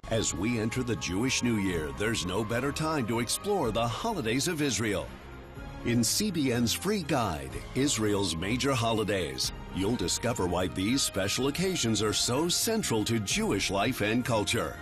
As 0.10 0.34
we 0.34 0.60
enter 0.60 0.82
the 0.82 0.96
Jewish 0.96 1.44
New 1.44 1.58
Year, 1.58 1.92
there's 2.00 2.26
no 2.26 2.44
better 2.44 2.72
time 2.72 3.06
to 3.06 3.20
explore 3.20 3.70
the 3.70 3.88
holidays 3.88 4.48
of 4.48 4.64
Israel. 4.64 5.06
In 5.86 6.00
CBN's 6.00 6.74
free 6.74 7.04
guide, 7.04 7.52
Israel's 7.76 8.36
Major 8.36 8.74
Holidays, 8.74 9.52
you'll 9.76 9.96
discover 9.96 10.48
why 10.48 10.66
these 10.66 11.04
special 11.04 11.50
occasions 11.50 12.02
are 12.02 12.14
so 12.14 12.50
central 12.50 13.04
to 13.04 13.20
Jewish 13.20 13.70
life 13.70 14.02
and 14.02 14.26
culture. 14.26 14.76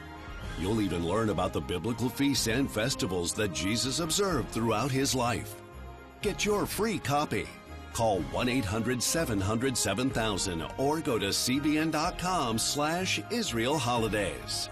You'll 0.60 0.82
even 0.82 1.08
learn 1.08 1.30
about 1.30 1.54
the 1.54 1.62
biblical 1.62 2.10
feasts 2.10 2.48
and 2.48 2.70
festivals 2.70 3.32
that 3.34 3.54
Jesus 3.54 4.00
observed 4.00 4.50
throughout 4.50 4.92
his 4.92 5.16
life. 5.16 5.56
Get 6.22 6.46
your 6.46 6.66
free 6.66 7.00
copy. 7.00 7.48
Call 7.94 8.22
1-800-700-7000 8.32 10.80
or 10.80 11.00
go 11.00 11.18
to 11.20 11.28
cbn.com 11.28 12.58
slash 12.58 13.22
Israel 13.30 13.78
Holidays. 13.78 14.70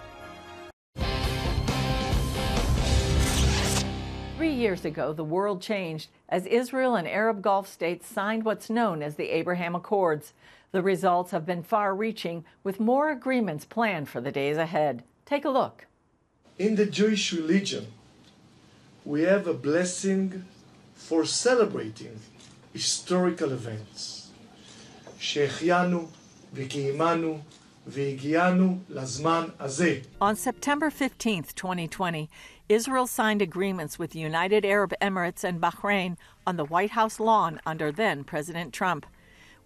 Three 4.38 4.54
years 4.54 4.86
ago, 4.86 5.14
the 5.14 5.24
world 5.24 5.62
changed 5.62 6.10
as 6.30 6.48
Israel 6.48 6.96
and 6.96 7.08
Arab 7.08 7.44
Gulf 7.44 7.68
states 7.68 8.08
signed 8.08 8.44
what's 8.44 8.72
known 8.72 9.04
as 9.04 9.16
the 9.16 9.30
Abraham 9.30 9.76
Accords. 9.76 10.34
The 10.72 10.82
results 10.82 11.30
have 11.32 11.46
been 11.46 11.64
far 11.64 11.94
reaching, 11.94 12.46
with 12.64 12.80
more 12.80 13.12
agreements 13.12 13.66
planned 13.66 14.08
for 14.10 14.22
the 14.22 14.32
days 14.32 14.58
ahead. 14.58 15.04
Take 15.31 15.45
a 15.45 15.51
look. 15.51 15.87
In 16.59 16.77
the 16.77 16.87
Jewish 16.87 17.33
religion, 17.33 17.87
we 19.05 19.23
have 19.23 19.47
a 19.47 19.55
blessing 19.55 20.45
for 20.95 21.25
celebrating 21.25 22.21
historical 22.73 23.53
events. 23.53 24.27
שהחיינו 25.19 26.09
וקיימנו 26.55 27.39
והגיענו 27.87 28.79
לזמן 28.91 29.45
הזה. 29.61 30.01
On 30.21 30.35
September 30.37 30.91
15, 30.91 31.45
2020, 31.55 32.29
Israel 32.69 33.07
signed 33.07 33.43
agreements 33.43 33.99
with 33.99 34.11
the 34.11 34.19
United 34.19 34.65
Arab 34.65 34.93
Emirates 35.01 35.45
and 35.45 35.61
Bahrain 35.61 36.17
on 36.47 36.57
the 36.57 36.65
White 36.65 36.91
House 36.91 37.21
lawn 37.21 37.61
under 37.65 37.93
then 37.93 38.25
President 38.25 38.73
Trump. 38.73 39.07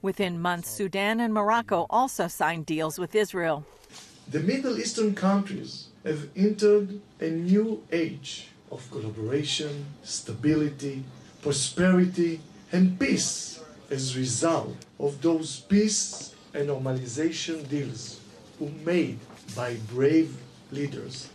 Within 0.03 0.41
months, 0.41 0.71
Sudan 0.71 1.21
and 1.21 1.33
Morocco 1.33 1.87
also 1.89 2.29
signed 2.29 2.67
deals 2.67 2.99
with 2.99 3.15
Israel. 3.15 3.65
The 4.28 4.40
Middle 4.40 4.80
Eastern 4.80 5.14
countries 5.14 5.90
have 6.04 6.30
entered 6.36 7.00
a 7.20 7.30
new 7.30 7.84
age 7.92 8.50
of 8.72 8.90
collaboration, 8.90 9.86
stability, 10.04 11.04
prosperity, 11.44 12.42
and 12.72 13.00
peace 13.00 13.60
as 13.92 14.16
a 14.16 14.20
result 14.20 14.76
of 15.00 15.22
those 15.22 15.60
peace 15.60 16.34
and 16.56 16.70
normalization 16.70 17.70
deals 17.70 18.20
made 18.84 19.20
by 19.56 19.76
brave 19.94 20.36
leaders. 20.72 21.30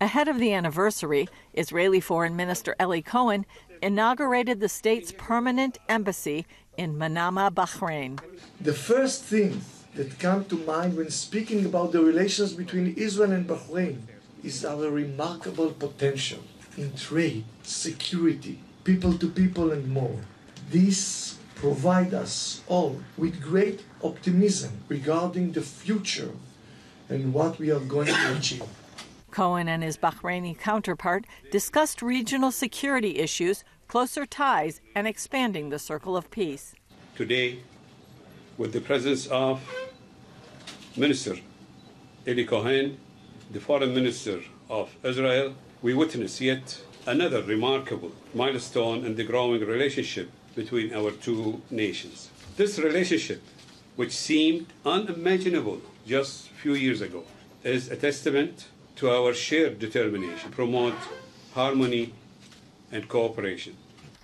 Ahead 0.00 0.26
of 0.26 0.40
the 0.40 0.52
anniversary, 0.52 1.28
Israeli 1.54 2.00
Foreign 2.00 2.34
Minister 2.34 2.74
Eli 2.80 3.02
Cohen 3.02 3.46
inaugurated 3.80 4.58
the 4.58 4.68
state's 4.68 5.12
permanent 5.16 5.78
embassy 5.88 6.44
in 6.76 6.96
Manama, 6.96 7.52
Bahrain. 7.52 8.18
The 8.60 8.74
first 8.74 9.22
thing 9.22 9.60
that 9.94 10.18
come 10.18 10.44
to 10.46 10.56
mind 10.56 10.96
when 10.96 11.10
speaking 11.10 11.66
about 11.66 11.92
the 11.92 12.02
relations 12.02 12.54
between 12.54 12.94
Israel 12.96 13.32
and 13.32 13.46
Bahrain 13.46 13.98
is 14.42 14.64
our 14.64 14.90
remarkable 14.90 15.70
potential 15.70 16.40
in 16.76 16.94
trade, 16.94 17.44
security, 17.62 18.58
people 18.84 19.18
to 19.18 19.28
people, 19.28 19.70
and 19.70 19.88
more. 19.88 20.18
This 20.70 21.38
provide 21.54 22.14
us 22.14 22.62
all 22.66 23.00
with 23.18 23.40
great 23.40 23.84
optimism 24.02 24.72
regarding 24.88 25.52
the 25.52 25.60
future 25.60 26.30
and 27.08 27.34
what 27.34 27.58
we 27.58 27.70
are 27.70 27.80
going 27.80 28.06
to 28.06 28.36
achieve. 28.36 28.64
Cohen 29.30 29.68
and 29.68 29.82
his 29.82 29.96
Bahraini 29.96 30.58
counterpart 30.58 31.24
discussed 31.50 32.02
regional 32.02 32.50
security 32.50 33.18
issues, 33.18 33.64
closer 33.88 34.26
ties, 34.26 34.80
and 34.94 35.06
expanding 35.06 35.68
the 35.68 35.78
circle 35.78 36.16
of 36.16 36.30
peace. 36.30 36.74
Today, 37.14 37.60
with 38.58 38.72
the 38.72 38.80
presence 38.80 39.26
of 39.26 39.60
Minister 40.96 41.36
Eli 42.28 42.44
Cohen, 42.44 42.98
the 43.50 43.60
Foreign 43.60 43.94
Minister 43.94 44.40
of 44.68 44.94
Israel, 45.02 45.54
we 45.80 45.94
witness 45.94 46.38
yet 46.38 46.82
another 47.06 47.42
remarkable 47.42 48.12
milestone 48.34 49.06
in 49.06 49.16
the 49.16 49.24
growing 49.24 49.64
relationship 49.64 50.30
between 50.54 50.92
our 50.92 51.10
two 51.10 51.62
nations. 51.70 52.28
This 52.58 52.78
relationship, 52.78 53.42
which 53.96 54.12
seemed 54.12 54.66
unimaginable 54.84 55.80
just 56.06 56.50
a 56.50 56.54
few 56.56 56.74
years 56.74 57.00
ago, 57.00 57.24
is 57.64 57.90
a 57.90 57.96
testament 57.96 58.66
to 58.96 59.08
our 59.08 59.32
shared 59.32 59.78
determination 59.78 60.50
to 60.50 60.54
promote 60.54 60.94
harmony 61.54 62.12
and 62.90 63.08
cooperation. 63.08 63.74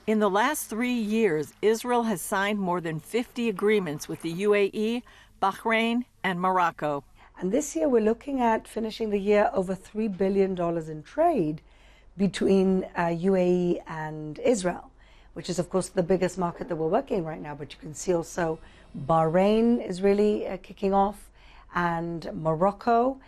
In 0.07 0.19
the 0.19 0.29
last 0.29 0.69
three 0.69 0.93
years, 0.93 1.55
Israel 1.63 2.03
has 2.03 2.21
signed 2.21 2.59
more 2.59 2.83
than 2.83 3.01
50 3.01 3.49
agreements 3.49 4.07
with 4.07 4.21
the 4.21 4.35
UAE, 4.35 5.03
Bahrain, 5.43 6.05
and 6.29 6.39
Morocco. 6.39 7.05
And 7.41 7.51
this 7.51 7.75
year, 7.75 7.89
we're 7.89 8.03
looking 8.03 8.43
at 8.43 8.69
finishing 8.69 9.09
the 9.09 9.19
year 9.19 9.51
over 9.55 9.75
$3 9.75 10.15
billion 10.15 10.59
in 10.91 11.03
trade 11.03 11.63
between 12.19 12.85
uh, 12.95 13.07
UAE 13.07 13.81
and 13.87 14.39
Israel, 14.41 14.91
which 15.33 15.49
is, 15.49 15.59
of 15.59 15.71
course, 15.71 15.89
the 15.89 16.03
biggest 16.03 16.37
market 16.37 16.69
that 16.69 16.77
we're 16.77 16.95
working 16.99 17.19
in 17.19 17.25
right 17.25 17.41
now. 17.41 17.55
But 17.55 17.73
you 17.73 17.79
can 17.81 17.95
see 17.95 18.13
also 18.13 18.59
Bahrain 19.07 19.83
is 19.87 20.03
really 20.03 20.47
uh, 20.47 20.59
kicking 20.63 20.93
off, 20.93 21.31
and 21.75 22.29
Morocco. 22.35 23.19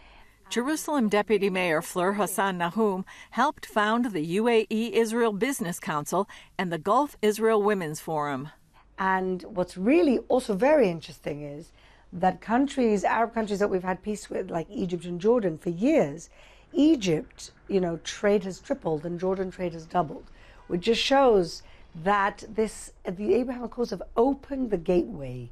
Jerusalem 0.50 1.08
Deputy 1.08 1.48
Mayor 1.48 1.80
Fleur 1.80 2.14
Hassan 2.14 2.58
Nahoum 2.58 3.04
helped 3.30 3.64
found 3.64 4.12
the 4.12 4.36
UAE 4.36 4.90
Israel 4.92 5.32
Business 5.32 5.78
Council 5.78 6.28
and 6.58 6.70
the 6.70 6.78
Gulf 6.78 7.16
Israel 7.22 7.62
Women's 7.62 8.00
Forum. 8.00 8.50
And 8.98 9.42
what's 9.44 9.78
really 9.78 10.18
also 10.28 10.54
very 10.54 10.90
interesting 10.90 11.42
is 11.42 11.70
that 12.12 12.40
countries, 12.40 13.04
Arab 13.04 13.34
countries 13.34 13.58
that 13.60 13.70
we've 13.70 13.82
had 13.84 14.02
peace 14.02 14.28
with, 14.28 14.50
like 14.50 14.66
Egypt 14.70 15.04
and 15.04 15.20
Jordan, 15.20 15.58
for 15.58 15.70
years, 15.70 16.28
Egypt, 16.72 17.52
you 17.68 17.80
know, 17.80 17.98
trade 18.04 18.44
has 18.44 18.58
tripled 18.58 19.04
and 19.04 19.18
Jordan 19.18 19.50
trade 19.50 19.72
has 19.72 19.86
doubled, 19.86 20.24
which 20.66 20.82
just 20.82 21.00
shows 21.00 21.62
that 21.94 22.44
this 22.48 22.92
the 23.04 23.34
Abraham 23.34 23.64
Accords 23.64 23.90
have 23.90 24.02
opened 24.16 24.70
the 24.70 24.78
gateway 24.78 25.50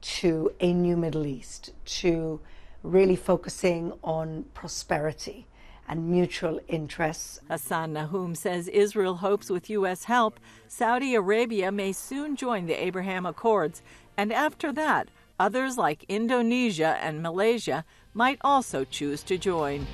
to 0.00 0.52
a 0.60 0.72
new 0.72 0.96
Middle 0.96 1.26
East, 1.26 1.72
to 1.84 2.40
really 2.82 3.16
focusing 3.16 3.92
on 4.02 4.44
prosperity 4.54 5.46
and 5.86 6.08
mutual 6.08 6.60
interests. 6.68 7.40
Hassan 7.48 7.92
Nahoum 7.92 8.34
says 8.34 8.68
Israel 8.68 9.16
hopes 9.16 9.50
with 9.50 9.68
U.S. 9.70 10.04
help, 10.04 10.38
Saudi 10.68 11.14
Arabia 11.14 11.72
may 11.72 11.92
soon 11.92 12.36
join 12.36 12.66
the 12.66 12.80
Abraham 12.82 13.26
Accords, 13.26 13.82
and 14.16 14.32
after 14.32 14.72
that, 14.72 15.08
others 15.40 15.78
like 15.78 16.04
Indonesia 16.08 16.98
and 17.00 17.22
Malaysia 17.22 17.84
might 18.12 18.38
also 18.42 18.84
choose 18.84 19.22
to 19.22 19.38
join. 19.38 19.86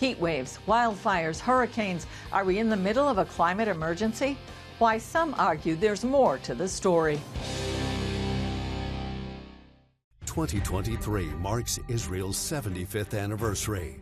Heat 0.00 0.18
waves, 0.18 0.58
wildfires, 0.66 1.38
hurricanes. 1.38 2.06
Are 2.32 2.44
we 2.44 2.58
in 2.58 2.70
the 2.70 2.76
middle 2.76 3.08
of 3.08 3.18
a 3.18 3.26
climate 3.26 3.68
emergency? 3.68 4.36
Why, 4.78 4.98
some 4.98 5.34
argue 5.38 5.76
there's 5.76 6.02
more 6.02 6.38
to 6.38 6.54
the 6.54 6.66
story. 6.66 7.20
2023 10.24 11.26
marks 11.26 11.78
Israel's 11.88 12.38
75th 12.38 13.16
anniversary. 13.16 14.00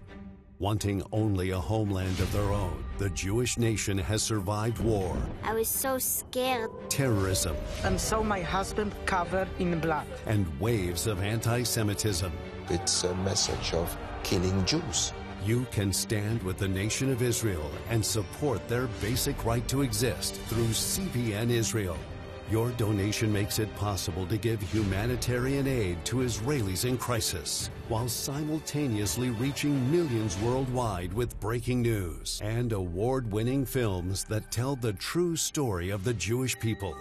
Wanting 0.60 1.02
only 1.10 1.52
a 1.52 1.58
homeland 1.58 2.20
of 2.20 2.30
their 2.34 2.52
own, 2.52 2.84
the 2.98 3.08
Jewish 3.08 3.56
nation 3.56 3.96
has 3.96 4.22
survived 4.22 4.78
war, 4.78 5.16
I 5.42 5.54
was 5.54 5.70
so 5.70 5.96
scared. 5.96 6.70
terrorism, 6.90 7.56
and 7.82 7.98
saw 7.98 8.22
my 8.22 8.42
husband 8.42 8.94
covered 9.06 9.48
in 9.58 9.80
blood. 9.80 10.06
and 10.26 10.46
waves 10.60 11.06
of 11.06 11.22
anti 11.22 11.62
Semitism. 11.62 12.30
It's 12.68 13.04
a 13.04 13.14
message 13.14 13.72
of 13.72 13.96
killing 14.22 14.62
Jews. 14.66 15.14
You 15.46 15.66
can 15.72 15.94
stand 15.94 16.42
with 16.42 16.58
the 16.58 16.68
nation 16.68 17.10
of 17.10 17.22
Israel 17.22 17.70
and 17.88 18.04
support 18.04 18.68
their 18.68 18.86
basic 19.00 19.42
right 19.46 19.66
to 19.68 19.80
exist 19.80 20.34
through 20.50 20.74
CBN 20.74 21.48
Israel. 21.48 21.96
Your 22.50 22.70
donation 22.70 23.32
makes 23.32 23.60
it 23.60 23.72
possible 23.76 24.26
to 24.26 24.36
give 24.36 24.60
humanitarian 24.60 25.68
aid 25.68 26.04
to 26.06 26.16
Israelis 26.16 26.84
in 26.84 26.98
crisis 26.98 27.70
while 27.88 28.08
simultaneously 28.08 29.30
reaching 29.30 29.88
millions 29.88 30.36
worldwide 30.38 31.12
with 31.12 31.38
breaking 31.38 31.80
news 31.82 32.40
and 32.42 32.72
award 32.72 33.30
winning 33.30 33.64
films 33.64 34.24
that 34.24 34.50
tell 34.50 34.74
the 34.74 34.94
true 34.94 35.36
story 35.36 35.90
of 35.90 36.02
the 36.02 36.14
Jewish 36.14 36.58
people. 36.58 36.96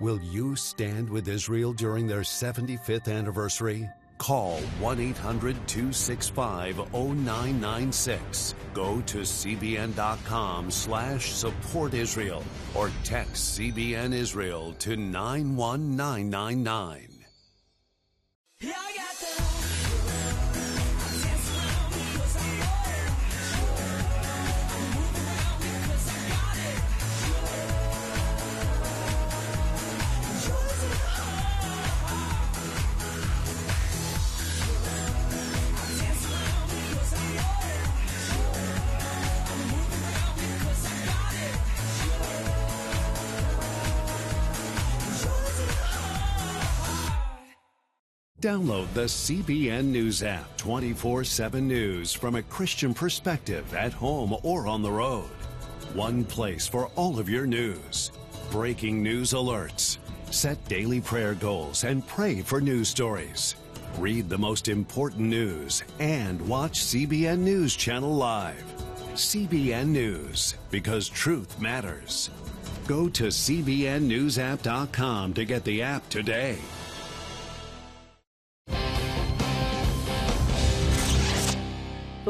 Will 0.00 0.18
you 0.22 0.56
stand 0.56 1.08
with 1.08 1.28
Israel 1.28 1.72
during 1.72 2.08
their 2.08 2.22
75th 2.22 3.06
anniversary? 3.06 3.88
Call 4.20 4.58
1 4.80 5.00
800 5.00 5.56
265 5.66 6.92
0996. 6.92 8.54
Go 8.74 9.00
to 9.06 9.20
cbn.com 9.20 10.70
slash 10.70 11.32
support 11.32 11.94
Israel 11.94 12.44
or 12.74 12.90
text 13.02 13.58
CBN 13.58 14.12
Israel 14.12 14.74
to 14.78 14.94
91999. 14.94 17.09
Download 48.40 48.92
the 48.94 49.04
CBN 49.04 49.84
News 49.84 50.22
app 50.22 50.56
24 50.56 51.24
7 51.24 51.68
news 51.68 52.14
from 52.14 52.36
a 52.36 52.42
Christian 52.44 52.94
perspective 52.94 53.74
at 53.74 53.92
home 53.92 54.34
or 54.42 54.66
on 54.66 54.80
the 54.80 54.90
road. 54.90 55.28
One 55.92 56.24
place 56.24 56.66
for 56.66 56.86
all 56.96 57.18
of 57.18 57.28
your 57.28 57.44
news. 57.44 58.12
Breaking 58.50 59.02
news 59.02 59.34
alerts. 59.34 59.98
Set 60.30 60.56
daily 60.68 61.02
prayer 61.02 61.34
goals 61.34 61.84
and 61.84 62.06
pray 62.06 62.40
for 62.40 62.62
news 62.62 62.88
stories. 62.88 63.56
Read 63.98 64.30
the 64.30 64.38
most 64.38 64.68
important 64.68 65.28
news 65.28 65.82
and 65.98 66.40
watch 66.48 66.80
CBN 66.80 67.40
News 67.40 67.76
Channel 67.76 68.14
live. 68.14 68.64
CBN 69.16 69.88
News, 69.88 70.54
because 70.70 71.10
truth 71.10 71.60
matters. 71.60 72.30
Go 72.86 73.10
to 73.10 73.24
CBNNewsApp.com 73.24 75.34
to 75.34 75.44
get 75.44 75.62
the 75.64 75.82
app 75.82 76.08
today. 76.08 76.56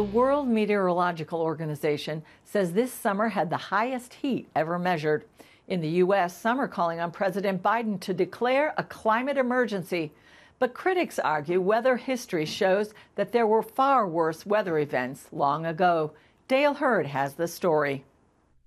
The 0.00 0.06
World 0.06 0.48
Meteorological 0.48 1.42
Organization 1.42 2.22
says 2.42 2.72
this 2.72 2.90
summer 2.90 3.28
had 3.28 3.50
the 3.50 3.58
highest 3.58 4.14
heat 4.14 4.48
ever 4.56 4.78
measured. 4.78 5.26
In 5.68 5.82
the 5.82 5.88
U.S., 5.88 6.34
some 6.34 6.58
are 6.58 6.68
calling 6.68 7.00
on 7.00 7.10
President 7.10 7.62
Biden 7.62 8.00
to 8.00 8.14
declare 8.14 8.72
a 8.78 8.82
climate 8.82 9.36
emergency. 9.36 10.10
But 10.58 10.72
critics 10.72 11.18
argue 11.18 11.60
weather 11.60 11.98
history 11.98 12.46
shows 12.46 12.94
that 13.16 13.32
there 13.32 13.46
were 13.46 13.62
far 13.62 14.08
worse 14.08 14.46
weather 14.46 14.78
events 14.78 15.28
long 15.32 15.66
ago. 15.66 16.12
Dale 16.48 16.72
Hurd 16.72 17.04
has 17.04 17.34
the 17.34 17.46
story. 17.46 18.02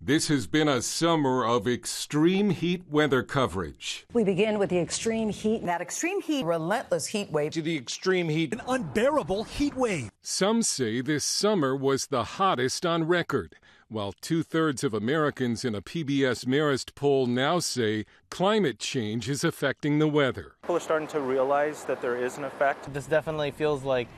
This 0.06 0.28
has 0.28 0.48
been 0.48 0.68
a 0.68 0.82
summer 0.82 1.46
of 1.46 1.66
extreme 1.66 2.50
heat 2.50 2.84
weather 2.92 3.24
coverage. 3.24 4.06
We 4.12 4.26
begin 4.26 4.60
with 4.60 4.70
the 4.70 4.80
extreme 4.80 5.30
heat. 5.30 5.66
That 5.66 5.80
extreme 5.80 6.22
heat, 6.22 6.44
relentless 6.44 7.06
heat 7.08 7.32
wave. 7.32 7.54
To 7.54 7.62
the 7.62 7.78
extreme 7.78 8.28
heat, 8.28 8.52
an 8.52 8.62
unbearable 8.68 9.46
heat 9.46 9.76
wave. 9.76 10.12
Some 10.22 10.62
say 10.62 11.00
this 11.00 11.24
summer 11.24 11.74
was 11.74 12.08
the 12.08 12.26
hottest 12.26 12.86
on 12.86 13.06
record, 13.08 13.56
while 13.88 14.12
two 14.12 14.44
thirds 14.44 14.84
of 14.84 14.94
Americans 14.94 15.64
in 15.64 15.74
a 15.74 15.82
PBS 15.82 16.44
Marist 16.44 16.96
poll 16.96 17.26
now 17.26 17.60
say 17.60 18.06
climate 18.30 18.80
change 18.80 19.30
is 19.30 19.46
affecting 19.46 20.00
the 20.00 20.08
weather. 20.10 20.56
People 20.64 20.76
are 20.76 20.82
starting 20.82 21.08
to 21.08 21.22
realize 21.22 21.86
that 21.86 22.02
there 22.02 22.18
is 22.18 22.38
an 22.38 22.44
effect. 22.44 22.94
This 22.94 23.06
definitely 23.06 23.52
feels 23.52 23.86
like 23.86 24.10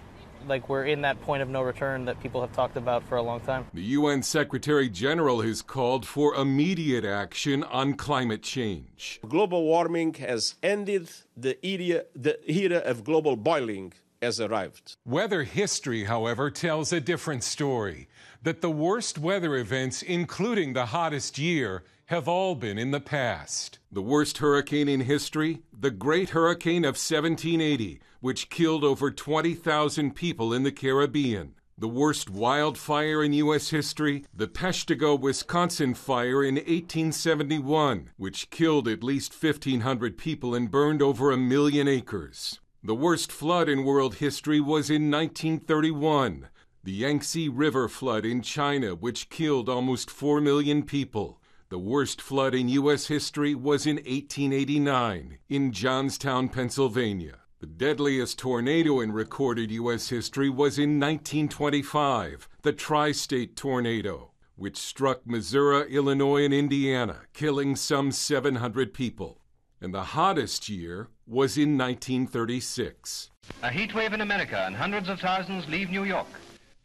like 0.47 0.69
we're 0.69 0.86
in 0.86 1.01
that 1.01 1.21
point 1.21 1.41
of 1.41 1.49
no 1.49 1.62
return 1.62 2.05
that 2.05 2.21
people 2.21 2.41
have 2.41 2.53
talked 2.53 2.77
about 2.77 3.03
for 3.03 3.17
a 3.17 3.21
long 3.21 3.39
time. 3.41 3.67
The 3.73 3.81
UN 3.81 4.23
Secretary 4.23 4.89
General 4.89 5.41
has 5.41 5.62
called 5.62 6.05
for 6.05 6.36
immediate 6.36 7.05
action 7.05 7.63
on 7.63 7.93
climate 7.93 8.43
change. 8.43 9.19
Global 9.27 9.63
warming 9.63 10.13
has 10.15 10.55
ended, 10.63 11.10
the 11.36 11.58
era, 11.65 12.03
the 12.15 12.39
era 12.49 12.77
of 12.79 13.03
global 13.03 13.36
boiling 13.36 13.93
has 14.21 14.39
arrived. 14.39 14.97
Weather 15.05 15.43
history, 15.43 16.05
however, 16.05 16.49
tells 16.49 16.91
a 16.91 16.99
different 16.99 17.43
story 17.43 18.08
that 18.43 18.62
the 18.62 18.71
worst 18.71 19.17
weather 19.17 19.55
events, 19.55 20.01
including 20.01 20.73
the 20.73 20.88
hottest 20.88 21.38
year, 21.38 21.84
have 22.07 22.27
all 22.27 22.53
been 22.53 22.77
in 22.77 22.91
the 22.91 22.99
past. 22.99 23.79
The 23.91 24.01
worst 24.01 24.37
hurricane 24.37 24.87
in 24.87 25.01
history, 25.01 25.63
the 25.73 25.89
Great 25.89 26.29
Hurricane 26.29 26.85
of 26.85 26.97
1780, 26.97 27.99
which 28.19 28.51
killed 28.51 28.83
over 28.83 29.09
20,000 29.09 30.13
people 30.13 30.53
in 30.53 30.61
the 30.61 30.71
Caribbean. 30.71 31.55
The 31.79 31.87
worst 31.87 32.29
wildfire 32.29 33.23
in 33.23 33.33
U.S. 33.33 33.69
history, 33.69 34.23
the 34.31 34.47
Peshtigo, 34.47 35.19
Wisconsin 35.19 35.95
fire 35.95 36.43
in 36.43 36.55
1871, 36.55 38.11
which 38.17 38.51
killed 38.51 38.87
at 38.87 39.03
least 39.03 39.33
1,500 39.33 40.15
people 40.15 40.53
and 40.53 40.69
burned 40.69 41.01
over 41.01 41.31
a 41.31 41.37
million 41.37 41.87
acres. 41.87 42.59
The 42.83 42.93
worst 42.93 43.31
flood 43.31 43.67
in 43.67 43.83
world 43.83 44.15
history 44.15 44.59
was 44.59 44.91
in 44.91 45.09
1931, 45.09 46.49
the 46.83 46.91
Yangtze 46.91 47.49
River 47.49 47.89
flood 47.89 48.25
in 48.25 48.43
China, 48.43 48.93
which 48.93 49.29
killed 49.29 49.67
almost 49.67 50.11
4 50.11 50.39
million 50.39 50.83
people. 50.83 51.41
The 51.75 51.79
worst 51.79 52.21
flood 52.21 52.55
in 52.55 52.69
U.S. 52.69 53.07
history 53.07 53.53
was 53.53 53.85
in 53.85 53.97
1889 53.97 55.39
in 55.49 55.73
Johnstown, 55.73 56.47
Pennsylvania. 56.47 57.39
The 57.59 57.65
deadliest 57.65 58.39
tornado 58.39 59.01
in 59.01 59.11
recorded 59.11 59.71
U.S. 59.71 60.07
history 60.07 60.49
was 60.49 60.79
in 60.79 61.01
1925, 61.01 62.47
the 62.61 62.71
Tri 62.71 63.11
State 63.11 63.57
Tornado, 63.57 64.31
which 64.55 64.77
struck 64.77 65.27
Missouri, 65.27 65.93
Illinois, 65.93 66.45
and 66.45 66.53
Indiana, 66.53 67.23
killing 67.33 67.75
some 67.75 68.09
700 68.09 68.93
people. 68.93 69.41
And 69.81 69.93
the 69.93 70.15
hottest 70.15 70.69
year 70.69 71.09
was 71.27 71.57
in 71.57 71.77
1936. 71.77 73.31
A 73.63 73.69
heat 73.69 73.93
wave 73.93 74.13
in 74.13 74.21
America, 74.21 74.63
and 74.65 74.77
hundreds 74.77 75.09
of 75.09 75.19
thousands 75.19 75.67
leave 75.67 75.89
New 75.89 76.05
York. 76.05 76.27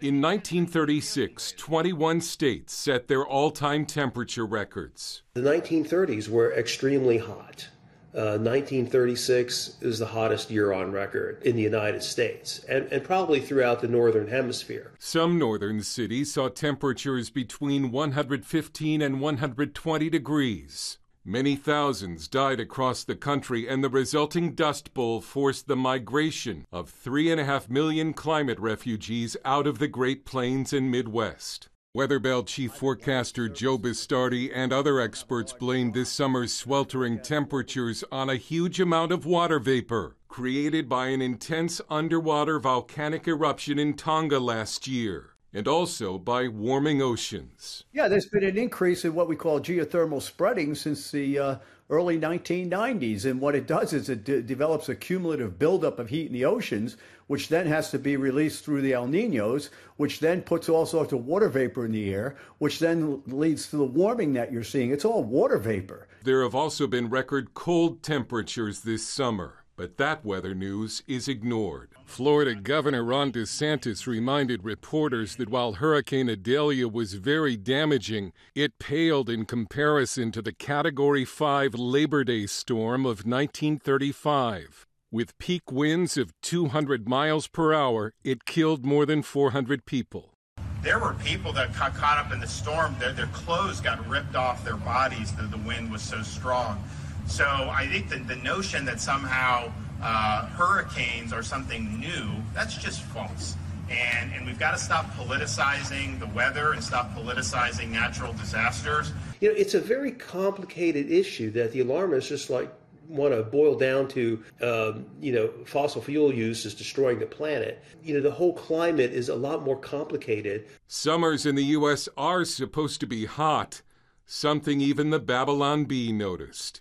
In 0.03 0.23
1936, 0.23 1.53
21 1.59 2.23
states 2.23 2.73
set 2.73 3.07
their 3.07 3.23
all 3.23 3.51
time 3.51 3.85
temperature 3.85 4.47
records. 4.47 5.25
The 5.35 5.43
1930s 5.43 6.27
were 6.27 6.55
extremely 6.55 7.19
hot. 7.19 7.69
Uh, 8.15 8.41
1936 8.41 9.77
is 9.83 9.99
the 9.99 10.07
hottest 10.07 10.51
year 10.51 10.73
on 10.73 10.91
record 10.91 11.43
in 11.43 11.55
the 11.55 11.61
United 11.61 12.03
States 12.03 12.65
and, 12.67 12.91
and 12.91 13.05
probably 13.05 13.41
throughout 13.41 13.83
the 13.83 13.89
Northern 13.89 14.29
Hemisphere. 14.29 14.93
Some 14.99 15.39
northern 15.39 15.83
cities 15.83 16.33
saw 16.33 16.49
temperatures 16.49 17.29
between 17.29 17.93
115 17.93 19.03
and 19.03 19.21
120 19.21 20.09
degrees. 20.09 20.97
Many 21.31 21.55
thousands 21.55 22.27
died 22.27 22.59
across 22.59 23.05
the 23.05 23.15
country, 23.15 23.69
and 23.69 23.85
the 23.85 23.89
resulting 23.89 24.57
Dust 24.57 24.93
Bowl 24.93 25.21
forced 25.21 25.69
the 25.69 25.77
migration 25.77 26.67
of 26.73 26.91
three 26.91 27.31
and 27.31 27.41
a 27.41 27.45
half 27.45 27.71
million 27.71 28.15
climate 28.15 28.59
refugees 28.59 29.37
out 29.45 29.69
of 29.69 29.79
the 29.79 29.87
Great 29.87 30.25
Plains 30.25 30.73
and 30.73 30.91
Midwest. 30.91 31.69
Weatherbell 31.97 32.49
chief 32.49 32.73
forecaster 32.73 33.49
Joe 33.49 33.79
Bastardi 33.79 34.51
and 34.53 34.73
other 34.73 34.99
experts 34.99 35.53
blamed 35.53 35.95
this 35.95 36.11
summer's 36.11 36.53
sweltering 36.53 37.21
temperatures 37.21 38.03
on 38.11 38.29
a 38.29 38.35
huge 38.35 38.81
amount 38.81 39.13
of 39.13 39.25
water 39.25 39.61
vapor 39.61 40.17
created 40.27 40.89
by 40.89 41.09
an 41.09 41.23
intense 41.23 41.81
underwater 41.89 42.59
volcanic 42.59 43.29
eruption 43.29 43.79
in 43.79 43.95
Tonga 43.95 44.41
last 44.41 44.89
year 44.89 45.30
and 45.53 45.67
also 45.67 46.19
by 46.19 46.49
warming 46.49 47.03
oceans. 47.03 47.85
Yeah, 47.93 48.09
there's 48.09 48.27
been 48.27 48.45
an 48.45 48.57
increase 48.57 49.05
in 49.05 49.15
what 49.15 49.29
we 49.29 49.37
call 49.37 49.61
geothermal 49.61 50.23
spreading 50.23 50.75
since 50.75 51.11
the 51.11 51.39
uh, 51.39 51.57
early 51.89 52.19
1990s. 52.19 53.25
And 53.25 53.41
what 53.41 53.57
it 53.57 53.67
does 53.67 53.93
is 53.93 54.09
it 54.09 54.25
de- 54.25 54.43
develops 54.43 54.89
a 54.89 54.95
cumulative 54.95 55.59
buildup 55.59 55.99
of 55.99 56.09
heat 56.09 56.29
in 56.29 56.33
the 56.33 56.45
oceans, 56.45 56.97
which 57.27 57.49
then 57.49 57.67
has 57.67 57.91
to 57.91 57.99
be 57.99 58.17
released 58.17 58.65
through 58.65 58.83
the 58.83 58.93
El 58.93 59.09
Ninos, 59.09 59.71
which 59.97 60.21
then 60.21 60.41
puts 60.41 60.69
all 60.69 60.87
sorts 60.87 61.13
of 61.13 61.27
water 61.27 61.49
vapor 61.49 61.85
in 61.85 61.93
the 61.93 62.15
air, 62.15 62.37
which 62.59 62.79
then 62.79 63.23
leads 63.27 63.69
to 63.69 63.77
the 63.77 63.85
warming 63.85 64.33
that 64.35 64.53
you're 64.53 64.65
seeing. 64.65 64.91
It's 64.91 65.05
all 65.05 65.25
water 65.25 65.59
vapor. 65.59 66.07
There 66.23 66.43
have 66.43 66.55
also 66.55 66.87
been 66.87 67.11
record 67.11 67.55
cold 67.55 68.03
temperatures 68.03 68.81
this 68.81 69.07
summer. 69.07 69.60
But 69.81 69.97
that 69.97 70.27
weather 70.27 70.55
news 70.55 71.03
is 71.09 71.27
ignored. 71.27 71.93
Florida 72.05 72.55
Governor 72.55 73.03
Ron 73.03 73.33
DeSantis 73.33 74.07
reminded 74.07 74.63
reporters 74.63 75.37
that 75.37 75.49
while 75.49 75.73
Hurricane 75.73 76.29
Idalia 76.29 76.87
was 76.87 77.15
very 77.15 77.57
damaging, 77.57 78.35
it 78.55 78.79
paled 78.79 79.31
in 79.31 79.47
comparison 79.47 80.33
to 80.33 80.43
the 80.43 80.53
Category 80.53 81.25
5 81.25 81.73
Labor 81.77 82.25
Day 82.25 82.45
storm 82.45 83.07
of 83.07 83.25
1935. 83.25 84.87
With 85.11 85.39
peak 85.39 85.73
winds 85.73 86.19
of 86.19 86.39
200 86.43 87.09
miles 87.09 87.47
per 87.47 87.73
hour, 87.73 88.13
it 88.23 88.45
killed 88.45 88.85
more 88.85 89.07
than 89.07 89.23
400 89.23 89.87
people. 89.87 90.35
There 90.83 90.99
were 90.99 91.15
people 91.15 91.55
that 91.55 91.75
got 91.75 91.95
caught 91.95 92.19
up 92.19 92.35
in 92.35 92.41
the 92.41 92.47
storm. 92.47 92.97
Their, 92.99 93.15
their 93.15 93.29
clothes 93.29 93.81
got 93.81 94.07
ripped 94.07 94.37
off 94.37 94.63
their 94.63 94.77
bodies. 94.77 95.33
The, 95.33 95.45
the 95.45 95.57
wind 95.57 95.91
was 95.91 96.03
so 96.03 96.21
strong. 96.21 96.85
So 97.31 97.47
I 97.47 97.87
think 97.87 98.09
the, 98.09 98.19
the 98.19 98.43
notion 98.43 98.85
that 98.87 99.01
somehow 99.01 99.73
uh, 100.03 100.47
hurricanes 100.47 101.33
are 101.33 101.45
something 101.45 102.01
new, 102.01 102.29
that's 102.53 102.77
just 102.77 103.03
false. 103.03 103.55
And, 103.89 104.33
and 104.33 104.45
we've 104.45 104.59
got 104.59 104.73
to 104.73 104.79
stop 104.79 105.07
politicizing 105.13 106.19
the 106.19 106.27
weather 106.27 106.73
and 106.73 106.83
stop 106.83 107.15
politicizing 107.15 107.91
natural 107.91 108.33
disasters. 108.33 109.13
You 109.41 109.51
know, 109.51 109.55
it's 109.57 109.75
a 109.75 109.81
very 109.81 110.11
complicated 110.11 111.11
issue 111.11 111.53
that 111.53 111.71
the 111.71 111.81
alarmists 111.81 112.29
just 112.29 112.51
like 112.51 112.69
want 113.09 113.33
to 113.33 113.45
boil 113.45 113.77
down 113.77 114.09
to, 114.09 114.43
um, 114.61 115.07
you 115.21 115.33
know, 115.33 115.51
fossil 115.67 116.03
fuel 116.03 116.35
use 116.35 116.67
is 116.67 116.75
destroying 116.75 117.21
the 117.21 117.27
planet. 117.27 117.81
You 118.03 118.15
know, 118.15 118.21
the 118.21 118.33
whole 118.33 118.55
climate 118.55 119.13
is 119.13 119.29
a 119.29 119.37
lot 119.37 119.63
more 119.63 119.77
complicated. 119.77 120.67
Summers 120.89 121.47
in 121.47 121.55
the 121.55 121.65
U.S. 121.65 122.09
are 122.17 122.45
supposed 122.45 122.99
to 123.01 123.07
be 123.07 123.27
hot, 123.27 123.83
something 124.27 124.81
even 124.81 125.11
the 125.11 125.21
Babylon 125.21 125.85
Bee 125.85 126.11
noticed. 126.11 126.81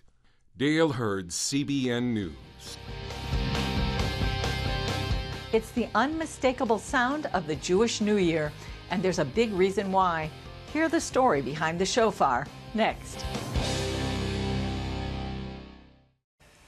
Dale 0.60 0.92
Hurd, 0.92 1.28
CBN 1.28 2.12
News. 2.12 2.34
It's 5.54 5.70
the 5.70 5.88
unmistakable 5.94 6.78
sound 6.78 7.30
of 7.32 7.46
the 7.46 7.56
Jewish 7.56 8.02
New 8.02 8.18
Year, 8.18 8.52
and 8.90 9.02
there's 9.02 9.20
a 9.20 9.24
big 9.24 9.54
reason 9.54 9.90
why. 9.90 10.28
Hear 10.70 10.90
the 10.90 11.00
story 11.00 11.40
behind 11.40 11.78
the 11.78 11.86
shofar 11.86 12.46
next. 12.74 13.24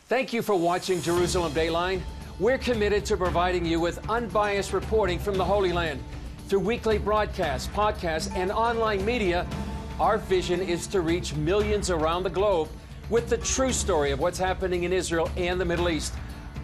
Thank 0.07 0.33
you 0.33 0.41
for 0.41 0.55
watching 0.55 1.03
Jerusalem 1.03 1.53
Dateline. 1.53 2.01
We're 2.41 2.57
committed 2.57 3.05
to 3.05 3.19
providing 3.19 3.67
you 3.67 3.79
with 3.79 4.09
unbiased 4.09 4.73
reporting 4.73 5.19
from 5.19 5.37
the 5.37 5.45
Holy 5.45 5.75
Land. 5.75 6.03
Through 6.49 6.61
weekly 6.61 6.97
broadcasts, 6.97 7.69
podcasts, 7.69 8.35
and 8.35 8.51
online 8.53 9.05
media, 9.05 9.47
our 10.01 10.17
vision 10.17 10.63
is 10.63 10.87
to 10.87 11.03
reach 11.03 11.35
millions 11.35 11.91
around 11.91 12.23
the 12.23 12.31
globe 12.31 12.71
with 13.13 13.29
the 13.29 13.37
true 13.37 13.73
story 13.73 14.11
of 14.11 14.19
what's 14.19 14.39
happening 14.39 14.85
in 14.85 14.93
Israel 14.93 15.31
and 15.37 15.61
the 15.61 15.65
Middle 15.67 15.91
East, 15.91 16.15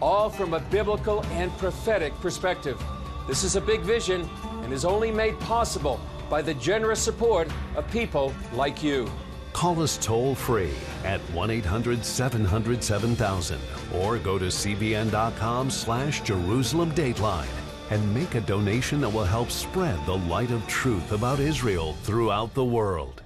all 0.01 0.31
from 0.31 0.55
a 0.55 0.59
biblical 0.59 1.23
and 1.25 1.51
prophetic 1.59 2.11
perspective. 2.21 2.81
This 3.27 3.43
is 3.43 3.55
a 3.55 3.61
big 3.61 3.81
vision 3.81 4.27
and 4.63 4.73
is 4.73 4.83
only 4.83 5.11
made 5.11 5.39
possible 5.41 5.99
by 6.27 6.41
the 6.41 6.55
generous 6.55 6.99
support 6.99 7.47
of 7.75 7.89
people 7.91 8.33
like 8.53 8.81
you. 8.81 9.07
Call 9.53 9.79
us 9.79 9.99
toll 10.01 10.33
free 10.33 10.73
at 11.03 11.21
1 11.33 11.51
800 11.51 12.03
700 12.03 12.83
7000 12.83 13.59
or 13.93 14.17
go 14.17 14.39
to 14.39 14.45
cbn.com 14.45 15.69
slash 15.69 16.21
Jerusalem 16.21 16.91
Dateline 16.93 17.45
and 17.91 18.15
make 18.15 18.33
a 18.33 18.41
donation 18.41 19.01
that 19.01 19.09
will 19.09 19.23
help 19.23 19.51
spread 19.51 20.03
the 20.07 20.17
light 20.17 20.49
of 20.49 20.65
truth 20.65 21.11
about 21.11 21.39
Israel 21.39 21.93
throughout 22.01 22.55
the 22.55 22.65
world. 22.65 23.21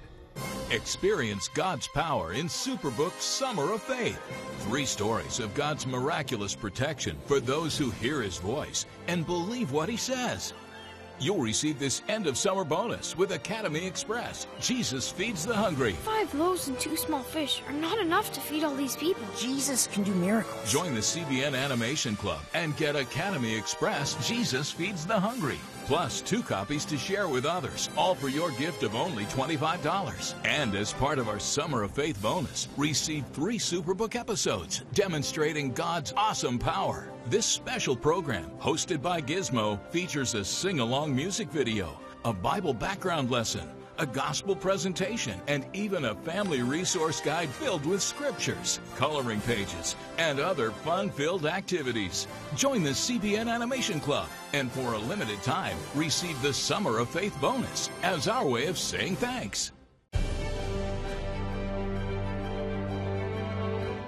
Experience 0.70 1.48
God's 1.48 1.86
power 1.86 2.32
in 2.32 2.46
Superbook's 2.46 3.24
Summer 3.24 3.72
of 3.72 3.82
Faith. 3.82 4.18
Three 4.60 4.86
stories 4.86 5.38
of 5.38 5.54
God's 5.54 5.86
miraculous 5.86 6.54
protection 6.54 7.16
for 7.26 7.38
those 7.38 7.76
who 7.76 7.90
hear 7.90 8.22
His 8.22 8.38
voice 8.38 8.86
and 9.06 9.26
believe 9.26 9.72
what 9.72 9.88
He 9.88 9.96
says. 9.96 10.54
You'll 11.20 11.38
receive 11.38 11.78
this 11.78 12.02
end 12.08 12.26
of 12.26 12.36
summer 12.36 12.64
bonus 12.64 13.16
with 13.16 13.32
Academy 13.32 13.86
Express. 13.86 14.46
Jesus 14.60 15.10
feeds 15.10 15.46
the 15.46 15.54
hungry. 15.54 15.92
Five 15.92 16.34
loaves 16.34 16.66
and 16.66 16.78
two 16.80 16.96
small 16.96 17.22
fish 17.22 17.62
are 17.68 17.72
not 17.72 17.98
enough 17.98 18.32
to 18.32 18.40
feed 18.40 18.64
all 18.64 18.74
these 18.74 18.96
people. 18.96 19.22
Jesus 19.38 19.86
can 19.86 20.02
do 20.02 20.12
miracles. 20.14 20.72
Join 20.72 20.94
the 20.94 21.00
CBN 21.00 21.56
Animation 21.56 22.16
Club 22.16 22.40
and 22.54 22.76
get 22.76 22.96
Academy 22.96 23.54
Express 23.54 24.26
Jesus 24.26 24.72
Feeds 24.72 25.06
the 25.06 25.18
Hungry. 25.18 25.58
Plus, 25.86 26.22
two 26.22 26.42
copies 26.42 26.86
to 26.86 26.96
share 26.96 27.28
with 27.28 27.44
others, 27.44 27.90
all 27.96 28.14
for 28.14 28.28
your 28.28 28.50
gift 28.52 28.82
of 28.82 28.94
only 28.94 29.24
$25. 29.26 30.34
And 30.44 30.74
as 30.74 30.94
part 30.94 31.18
of 31.18 31.28
our 31.28 31.38
Summer 31.38 31.82
of 31.82 31.90
Faith 31.90 32.20
bonus, 32.22 32.68
receive 32.78 33.26
three 33.34 33.58
Superbook 33.58 34.14
episodes 34.16 34.82
demonstrating 34.94 35.72
God's 35.72 36.14
awesome 36.16 36.58
power. 36.58 37.08
This 37.26 37.44
special 37.44 37.94
program, 37.94 38.50
hosted 38.58 39.02
by 39.02 39.20
Gizmo, 39.20 39.78
features 39.90 40.34
a 40.34 40.44
sing 40.44 40.80
along 40.80 41.14
music 41.14 41.48
video, 41.50 42.00
a 42.24 42.32
Bible 42.32 42.72
background 42.72 43.30
lesson, 43.30 43.68
a 43.98 44.06
gospel 44.06 44.56
presentation, 44.56 45.40
and 45.46 45.64
even 45.72 46.06
a 46.06 46.14
family 46.14 46.62
resource 46.62 47.20
guide 47.20 47.48
filled 47.48 47.86
with 47.86 48.02
scriptures, 48.02 48.80
coloring 48.96 49.40
pages, 49.42 49.96
and 50.18 50.40
other 50.40 50.70
fun 50.70 51.10
filled 51.10 51.46
activities. 51.46 52.26
Join 52.56 52.82
the 52.82 52.90
CBN 52.90 53.48
Animation 53.48 54.00
Club 54.00 54.28
and 54.52 54.70
for 54.70 54.94
a 54.94 54.98
limited 54.98 55.42
time 55.42 55.76
receive 55.94 56.40
the 56.42 56.52
Summer 56.52 56.98
of 56.98 57.08
Faith 57.08 57.36
bonus 57.40 57.90
as 58.02 58.28
our 58.28 58.46
way 58.46 58.66
of 58.66 58.78
saying 58.78 59.16
thanks. 59.16 59.72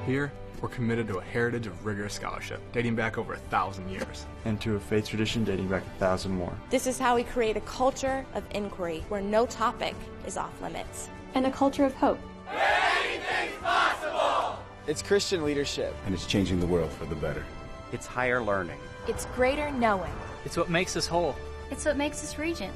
Here, 0.07 0.33
we're 0.62 0.69
committed 0.69 1.09
to 1.09 1.19
a 1.19 1.23
heritage 1.23 1.66
of 1.66 1.85
rigorous 1.85 2.14
scholarship 2.14 2.61
dating 2.73 2.95
back 2.95 3.19
over 3.19 3.35
a 3.35 3.38
thousand 3.38 3.88
years. 3.88 4.27
And 4.45 4.61
to 4.61 4.77
a 4.77 4.81
faith 4.81 5.09
tradition 5.09 5.45
dating 5.45 5.69
back 5.69 5.85
a 5.85 5.99
thousand 5.99 6.33
more. 6.33 6.53
This 6.71 6.87
is 6.87 6.99
how 6.99 7.14
we 7.14 7.25
create 7.25 7.57
a 7.57 7.61
culture 7.62 8.25
of 8.35 8.45
inquiry 8.51 9.05
where 9.09 9.21
no 9.21 9.47
topic 9.47 9.95
is 10.27 10.37
off 10.37 10.61
limits. 10.62 11.09
And 11.35 11.47
a 11.47 11.51
culture 11.51 11.85
of 11.85 11.95
hope. 11.95 12.19
Anything's 12.51 13.57
possible! 13.62 14.59
It's 14.87 15.03
Christian 15.03 15.45
leadership. 15.45 15.95
And 16.07 16.14
it's 16.14 16.27
changing 16.27 16.61
the 16.61 16.66
world 16.66 16.90
for 16.92 17.05
the 17.07 17.16
better. 17.16 17.45
It's 17.92 18.07
higher 18.07 18.42
learning. 18.42 18.79
It's 19.09 19.27
greater 19.35 19.71
knowing. 19.73 20.12
It's 20.45 20.57
what 20.57 20.71
makes 20.71 20.97
us 20.97 21.07
whole. 21.07 21.37
It's 21.71 21.85
what 21.85 21.97
makes 21.97 22.23
us 22.23 22.38
regent. 22.38 22.73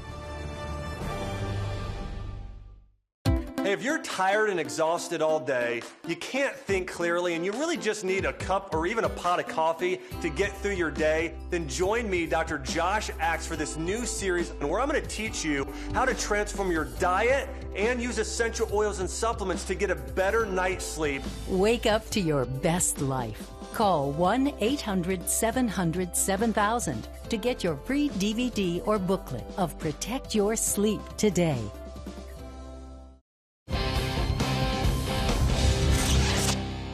If 3.71 3.81
you're 3.81 3.99
tired 3.99 4.49
and 4.49 4.59
exhausted 4.59 5.21
all 5.21 5.39
day, 5.39 5.81
you 6.05 6.15
can't 6.17 6.53
think 6.55 6.89
clearly, 6.89 7.35
and 7.35 7.45
you 7.45 7.53
really 7.53 7.77
just 7.77 8.03
need 8.03 8.25
a 8.25 8.33
cup 8.33 8.75
or 8.75 8.85
even 8.85 9.05
a 9.05 9.09
pot 9.09 9.39
of 9.39 9.47
coffee 9.47 10.01
to 10.21 10.29
get 10.29 10.55
through 10.57 10.73
your 10.73 10.91
day, 10.91 11.33
then 11.49 11.67
join 11.69 12.09
me, 12.09 12.25
Dr. 12.25 12.57
Josh 12.57 13.09
Axe, 13.19 13.47
for 13.47 13.55
this 13.55 13.77
new 13.77 14.05
series 14.05 14.49
where 14.59 14.81
I'm 14.81 14.89
going 14.89 15.01
to 15.01 15.07
teach 15.07 15.45
you 15.45 15.65
how 15.93 16.03
to 16.03 16.13
transform 16.13 16.69
your 16.69 16.85
diet 16.99 17.47
and 17.73 18.01
use 18.01 18.17
essential 18.17 18.67
oils 18.73 18.99
and 18.99 19.09
supplements 19.09 19.63
to 19.65 19.75
get 19.75 19.89
a 19.89 19.95
better 19.95 20.45
night's 20.45 20.85
sleep. 20.85 21.21
Wake 21.47 21.85
up 21.85 22.09
to 22.09 22.19
your 22.19 22.43
best 22.45 22.99
life. 22.99 23.47
Call 23.73 24.11
1 24.11 24.53
800 24.59 25.29
700 25.29 26.15
7000 26.15 27.07
to 27.29 27.37
get 27.37 27.63
your 27.63 27.77
free 27.77 28.09
DVD 28.09 28.85
or 28.85 28.99
booklet 28.99 29.45
of 29.57 29.79
Protect 29.79 30.35
Your 30.35 30.57
Sleep 30.57 30.99
today. 31.15 31.61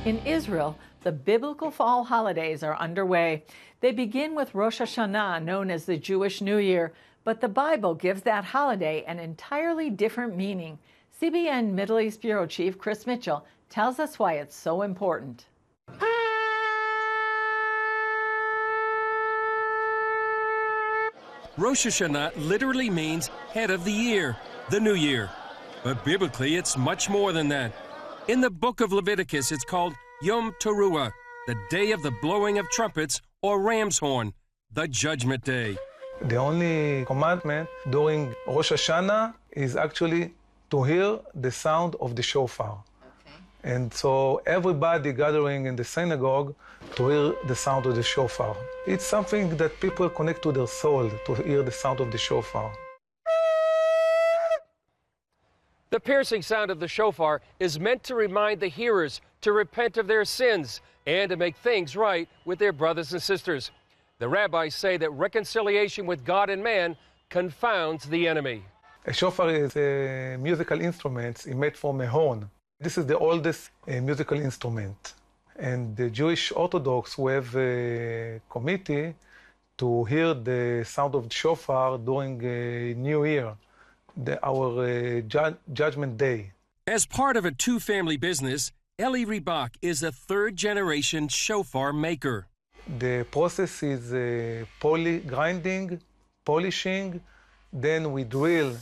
In 0.07 0.25
Israel, 0.25 0.77
the 1.03 1.11
biblical 1.11 1.69
fall 1.69 2.05
holidays 2.05 2.63
are 2.63 2.77
underway. 2.77 3.43
They 3.81 3.91
begin 3.91 4.35
with 4.35 4.55
Rosh 4.55 4.79
Hashanah, 4.79 5.43
known 5.43 5.69
as 5.69 5.83
the 5.83 5.97
Jewish 5.97 6.39
New 6.39 6.59
Year, 6.59 6.93
but 7.25 7.41
the 7.41 7.49
Bible 7.49 7.93
gives 7.93 8.21
that 8.21 8.45
holiday 8.45 9.03
an 9.05 9.19
entirely 9.19 9.89
different 9.89 10.37
meaning. 10.37 10.79
CBN 11.21 11.73
Middle 11.73 11.99
East 11.99 12.21
Bureau 12.21 12.45
Chief 12.45 12.77
Chris 12.77 13.05
Mitchell 13.05 13.45
tells 13.69 13.99
us 13.99 14.17
why 14.17 14.35
it's 14.35 14.55
so 14.55 14.83
important. 14.83 15.47
Rosh 21.57 21.85
Hashanah 21.85 22.31
literally 22.37 22.89
means 22.89 23.27
head 23.51 23.71
of 23.71 23.83
the 23.83 23.91
year, 23.91 24.37
the 24.69 24.79
new 24.79 24.93
year. 24.93 25.29
But 25.83 26.05
biblically, 26.05 26.55
it's 26.55 26.77
much 26.77 27.09
more 27.09 27.33
than 27.33 27.49
that. 27.49 27.73
In 28.27 28.41
the 28.41 28.49
book 28.49 28.81
of 28.81 28.91
Leviticus, 28.91 29.53
it's 29.53 29.63
called 29.63 29.93
Yom 30.21 30.53
Teruah, 30.59 31.13
the 31.47 31.55
day 31.69 31.93
of 31.93 32.03
the 32.03 32.11
blowing 32.21 32.59
of 32.59 32.69
trumpets 32.71 33.21
or 33.41 33.61
ram's 33.61 33.99
horn, 33.99 34.33
the 34.73 34.85
judgment 34.85 35.45
day. 35.45 35.77
The 36.23 36.35
only 36.35 37.05
commandment 37.05 37.69
during 37.89 38.35
Rosh 38.45 38.73
Hashanah 38.73 39.33
is 39.53 39.77
actually 39.77 40.33
to 40.71 40.83
hear 40.83 41.19
the 41.35 41.49
sound 41.49 41.95
of 42.01 42.17
the 42.17 42.21
shofar. 42.21 42.83
Okay. 42.83 43.37
And 43.63 43.93
so 43.93 44.41
everybody 44.45 45.13
gathering 45.13 45.65
in 45.65 45.77
the 45.77 45.85
synagogue 45.85 46.53
to 46.95 47.07
hear 47.07 47.33
the 47.47 47.55
sound 47.55 47.85
of 47.85 47.95
the 47.95 48.03
shofar. 48.03 48.57
It's 48.85 49.05
something 49.05 49.55
that 49.55 49.79
people 49.79 50.09
connect 50.09 50.41
to 50.43 50.51
their 50.51 50.67
soul 50.67 51.09
to 51.27 51.33
hear 51.33 51.63
the 51.63 51.71
sound 51.71 52.01
of 52.01 52.11
the 52.11 52.17
shofar. 52.17 52.73
The 55.97 56.11
piercing 56.15 56.43
sound 56.43 56.69
of 56.69 56.79
the 56.79 56.87
shofar 56.87 57.41
is 57.59 57.79
meant 57.79 58.03
to 58.03 58.13
remind 58.13 58.59
the 58.59 58.67
hearers 58.67 59.19
to 59.41 59.51
repent 59.51 59.97
of 59.97 60.05
their 60.05 60.25
sins 60.25 60.79
and 61.07 61.27
to 61.31 61.35
make 61.35 61.57
things 61.57 61.95
right 61.95 62.29
with 62.45 62.59
their 62.59 62.71
brothers 62.71 63.13
and 63.13 63.21
sisters. 63.31 63.71
The 64.19 64.29
rabbis 64.29 64.75
say 64.75 64.97
that 64.97 65.09
reconciliation 65.09 66.05
with 66.05 66.23
God 66.23 66.51
and 66.51 66.61
man 66.63 66.97
confounds 67.31 68.05
the 68.05 68.27
enemy. 68.27 68.63
A 69.07 69.11
shofar 69.11 69.49
is 69.49 69.75
a 69.75 70.37
musical 70.39 70.79
instrument 70.81 71.47
made 71.47 71.75
from 71.75 71.99
a 72.01 72.05
horn. 72.05 72.47
This 72.79 72.99
is 72.99 73.07
the 73.07 73.17
oldest 73.17 73.71
uh, 73.87 73.93
musical 73.93 74.39
instrument. 74.39 75.15
And 75.57 75.97
the 75.97 76.11
Jewish 76.11 76.51
Orthodox 76.51 77.15
have 77.15 77.55
a 77.55 78.39
committee 78.51 79.15
to 79.79 80.03
hear 80.03 80.35
the 80.35 80.83
sound 80.85 81.15
of 81.15 81.23
the 81.27 81.33
shofar 81.33 81.97
during 81.97 82.37
New 83.01 83.25
Year, 83.25 83.55
the, 84.17 84.43
our 84.45 84.83
uh, 84.83 85.21
ju- 85.21 85.57
Judgment 85.73 86.17
Day. 86.17 86.51
As 86.85 87.05
part 87.05 87.37
of 87.37 87.45
a 87.45 87.51
two 87.51 87.79
family 87.79 88.17
business, 88.17 88.71
Eli 88.99 89.23
Ribak 89.25 89.75
is 89.81 90.01
a 90.03 90.11
third 90.11 90.55
generation 90.55 91.27
shofar 91.27 91.93
maker. 91.93 92.47
The 92.99 93.25
process 93.29 93.83
is 93.83 94.13
uh, 94.13 94.65
poly 94.79 95.19
grinding, 95.19 96.01
polishing, 96.45 97.21
then 97.71 98.11
we 98.13 98.23
drill, 98.23 98.75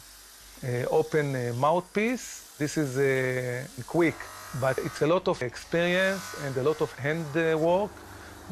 uh, 0.64 0.86
open 0.92 1.36
a 1.36 1.54
mouthpiece. 1.54 2.56
This 2.58 2.78
is 2.78 2.98
uh, 2.98 3.66
quick, 3.88 4.16
but 4.62 4.78
it's 4.78 5.02
a 5.02 5.08
lot 5.08 5.28
of 5.28 5.42
experience 5.42 6.36
and 6.46 6.56
a 6.56 6.64
lot 6.64 6.80
of 6.82 6.94
handwork 6.94 7.92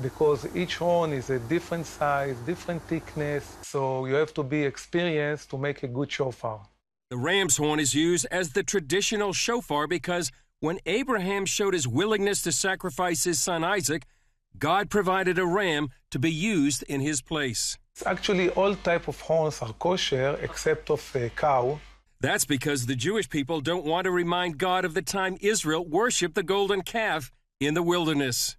because 0.01 0.47
each 0.55 0.77
horn 0.77 1.13
is 1.13 1.29
a 1.29 1.39
different 1.39 1.85
size, 1.85 2.35
different 2.45 2.81
thickness, 2.83 3.57
so 3.61 4.05
you 4.05 4.15
have 4.15 4.33
to 4.33 4.43
be 4.43 4.63
experienced 4.63 5.49
to 5.51 5.57
make 5.57 5.83
a 5.83 5.87
good 5.87 6.11
shofar. 6.11 6.59
The 7.13 7.19
ram's 7.19 7.57
horn 7.57 7.79
is 7.79 7.93
used 7.93 8.25
as 8.31 8.53
the 8.53 8.63
traditional 8.63 9.33
shofar 9.33 9.85
because 9.85 10.31
when 10.61 10.79
Abraham 10.87 11.45
showed 11.45 11.75
his 11.75 11.87
willingness 11.87 12.41
to 12.41 12.51
sacrifice 12.51 13.23
his 13.23 13.39
son 13.39 13.63
Isaac, 13.63 14.07
God 14.57 14.89
provided 14.89 15.37
a 15.37 15.45
ram 15.45 15.89
to 16.09 16.17
be 16.17 16.31
used 16.31 16.81
in 16.89 17.01
his 17.01 17.21
place. 17.21 17.77
Actually, 18.03 18.49
all 18.49 18.73
type 18.73 19.07
of 19.07 19.21
horns 19.21 19.61
are 19.61 19.73
kosher 19.73 20.39
except 20.41 20.89
of 20.89 21.15
a 21.15 21.29
cow. 21.29 21.79
That's 22.19 22.45
because 22.45 22.87
the 22.87 22.95
Jewish 22.95 23.29
people 23.29 23.61
don't 23.61 23.85
want 23.85 24.05
to 24.05 24.11
remind 24.11 24.57
God 24.57 24.83
of 24.83 24.95
the 24.95 25.03
time 25.03 25.37
Israel 25.39 25.85
worshiped 25.85 26.33
the 26.33 26.41
golden 26.41 26.81
calf 26.81 27.31
in 27.59 27.75
the 27.75 27.83
wilderness. 27.83 28.57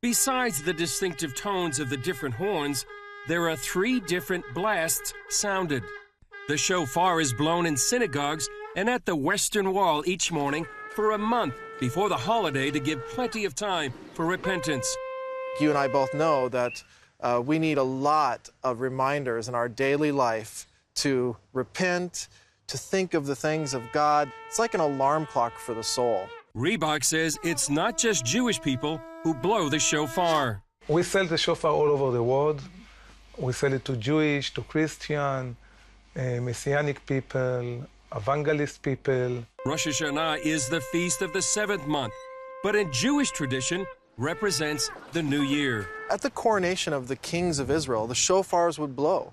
Besides 0.00 0.62
the 0.62 0.72
distinctive 0.72 1.34
tones 1.34 1.80
of 1.80 1.90
the 1.90 1.96
different 1.96 2.36
horns, 2.36 2.86
there 3.26 3.50
are 3.50 3.56
three 3.56 3.98
different 3.98 4.44
blasts 4.54 5.12
sounded. 5.30 5.82
The 6.48 6.56
shofar 6.56 7.20
is 7.20 7.32
blown 7.32 7.66
in 7.66 7.76
synagogues 7.76 8.48
and 8.74 8.90
at 8.90 9.06
the 9.06 9.14
Western 9.14 9.72
Wall 9.72 10.02
each 10.06 10.32
morning 10.32 10.66
for 10.90 11.12
a 11.12 11.18
month 11.18 11.54
before 11.78 12.08
the 12.08 12.16
holiday 12.16 12.68
to 12.72 12.80
give 12.80 13.06
plenty 13.10 13.44
of 13.44 13.54
time 13.54 13.94
for 14.14 14.26
repentance. 14.26 14.96
You 15.60 15.68
and 15.68 15.78
I 15.78 15.86
both 15.86 16.12
know 16.14 16.48
that 16.48 16.82
uh, 17.20 17.40
we 17.46 17.60
need 17.60 17.78
a 17.78 17.82
lot 17.84 18.48
of 18.64 18.80
reminders 18.80 19.48
in 19.48 19.54
our 19.54 19.68
daily 19.68 20.10
life 20.10 20.66
to 20.96 21.36
repent, 21.52 22.26
to 22.66 22.76
think 22.76 23.14
of 23.14 23.26
the 23.26 23.36
things 23.36 23.72
of 23.72 23.82
God. 23.92 24.28
It's 24.48 24.58
like 24.58 24.74
an 24.74 24.80
alarm 24.80 25.26
clock 25.26 25.56
for 25.60 25.74
the 25.74 25.84
soul. 25.84 26.26
Ribak 26.56 27.04
says 27.04 27.38
it's 27.44 27.70
not 27.70 27.96
just 27.96 28.24
Jewish 28.24 28.60
people 28.60 29.00
who 29.22 29.32
blow 29.32 29.68
the 29.68 29.78
shofar. 29.78 30.60
We 30.88 31.04
sell 31.04 31.24
the 31.24 31.38
shofar 31.38 31.70
all 31.70 31.88
over 31.88 32.10
the 32.10 32.22
world. 32.22 32.60
We 33.38 33.52
sell 33.52 33.72
it 33.72 33.84
to 33.84 33.96
Jewish, 33.96 34.52
to 34.54 34.62
Christian, 34.62 35.56
Uh, 36.14 36.42
Messianic 36.42 37.06
people, 37.06 37.86
evangelist 38.14 38.82
people. 38.82 39.46
Rosh 39.64 39.86
Hashanah 39.86 40.44
is 40.44 40.68
the 40.68 40.82
feast 40.92 41.22
of 41.22 41.32
the 41.32 41.40
seventh 41.40 41.86
month, 41.86 42.12
but 42.62 42.76
in 42.76 42.92
Jewish 42.92 43.30
tradition 43.30 43.86
represents 44.18 44.90
the 45.12 45.22
new 45.22 45.40
year. 45.40 45.88
At 46.10 46.20
the 46.20 46.28
coronation 46.28 46.92
of 46.92 47.08
the 47.08 47.16
kings 47.16 47.58
of 47.58 47.70
Israel, 47.70 48.06
the 48.06 48.12
shofars 48.12 48.78
would 48.78 48.94
blow. 48.94 49.32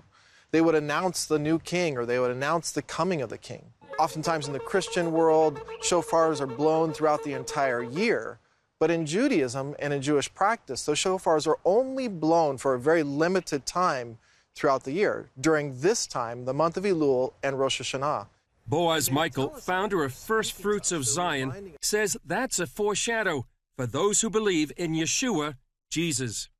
They 0.52 0.62
would 0.62 0.74
announce 0.74 1.26
the 1.26 1.38
new 1.38 1.58
king 1.58 1.98
or 1.98 2.06
they 2.06 2.18
would 2.18 2.30
announce 2.30 2.72
the 2.72 2.80
coming 2.80 3.20
of 3.20 3.28
the 3.28 3.36
king. 3.36 3.66
Oftentimes 3.98 4.46
in 4.46 4.54
the 4.54 4.58
Christian 4.58 5.12
world, 5.12 5.60
shofars 5.82 6.40
are 6.40 6.46
blown 6.46 6.94
throughout 6.94 7.22
the 7.24 7.34
entire 7.34 7.82
year. 7.82 8.38
But 8.78 8.90
in 8.90 9.04
Judaism 9.04 9.76
and 9.80 9.92
in 9.92 10.00
Jewish 10.00 10.32
practice, 10.32 10.86
those 10.86 10.98
shofars 10.98 11.46
are 11.46 11.58
only 11.66 12.08
blown 12.08 12.56
for 12.56 12.72
a 12.72 12.80
very 12.80 13.02
limited 13.02 13.66
time 13.66 14.16
throughout 14.60 14.84
the 14.84 14.92
year, 14.92 15.30
during 15.40 15.80
this 15.80 16.06
time, 16.06 16.44
the 16.44 16.52
month 16.52 16.76
of 16.76 16.84
Elul 16.84 17.32
and 17.42 17.58
Rosh 17.58 17.80
Hashanah. 17.80 18.26
Boaz 18.66 19.10
Michael, 19.10 19.48
founder 19.48 20.04
of 20.04 20.12
First 20.12 20.52
Fruits 20.52 20.92
of 20.92 21.06
Zion, 21.06 21.72
says 21.80 22.18
that's 22.26 22.60
a 22.60 22.66
foreshadow 22.66 23.46
for 23.74 23.86
those 23.86 24.20
who 24.20 24.28
believe 24.28 24.70
in 24.76 24.92
Yeshua, 24.92 25.54
Jesus. 25.90 26.50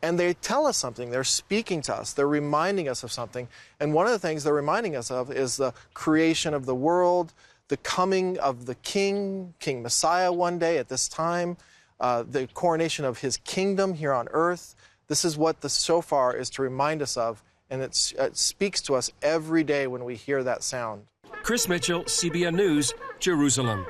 And 0.00 0.20
they 0.20 0.34
tell 0.34 0.68
us 0.68 0.76
something. 0.76 1.10
They're 1.10 1.24
speaking 1.24 1.82
to 1.82 1.94
us. 1.94 2.12
They're 2.12 2.28
reminding 2.28 2.88
us 2.88 3.02
of 3.02 3.10
something. 3.10 3.48
And 3.80 3.92
one 3.92 4.06
of 4.06 4.12
the 4.12 4.20
things 4.20 4.44
they're 4.44 4.54
reminding 4.54 4.94
us 4.94 5.10
of 5.10 5.32
is 5.32 5.56
the 5.56 5.74
creation 5.94 6.54
of 6.54 6.64
the 6.64 6.76
world, 6.76 7.34
the 7.66 7.76
coming 7.78 8.38
of 8.38 8.66
the 8.66 8.76
King, 8.76 9.54
King 9.58 9.82
Messiah 9.82 10.32
one 10.32 10.60
day 10.60 10.78
at 10.78 10.88
this 10.88 11.08
time, 11.08 11.56
uh, 11.98 12.22
the 12.22 12.46
coronation 12.54 13.04
of 13.04 13.18
his 13.18 13.36
kingdom 13.38 13.94
here 13.94 14.12
on 14.12 14.28
earth. 14.30 14.76
This 15.08 15.24
is 15.24 15.38
what 15.38 15.62
the 15.62 15.70
shofar 15.70 16.36
is 16.36 16.50
to 16.50 16.62
remind 16.62 17.00
us 17.00 17.16
of. 17.16 17.42
And 17.70 17.82
it 17.82 17.94
speaks 18.36 18.80
to 18.82 18.94
us 18.94 19.10
every 19.22 19.64
day 19.64 19.86
when 19.86 20.04
we 20.04 20.14
hear 20.14 20.42
that 20.44 20.62
sound. 20.62 21.04
Chris 21.42 21.68
Mitchell, 21.68 22.04
CBN 22.04 22.54
News, 22.54 22.94
Jerusalem. 23.18 23.86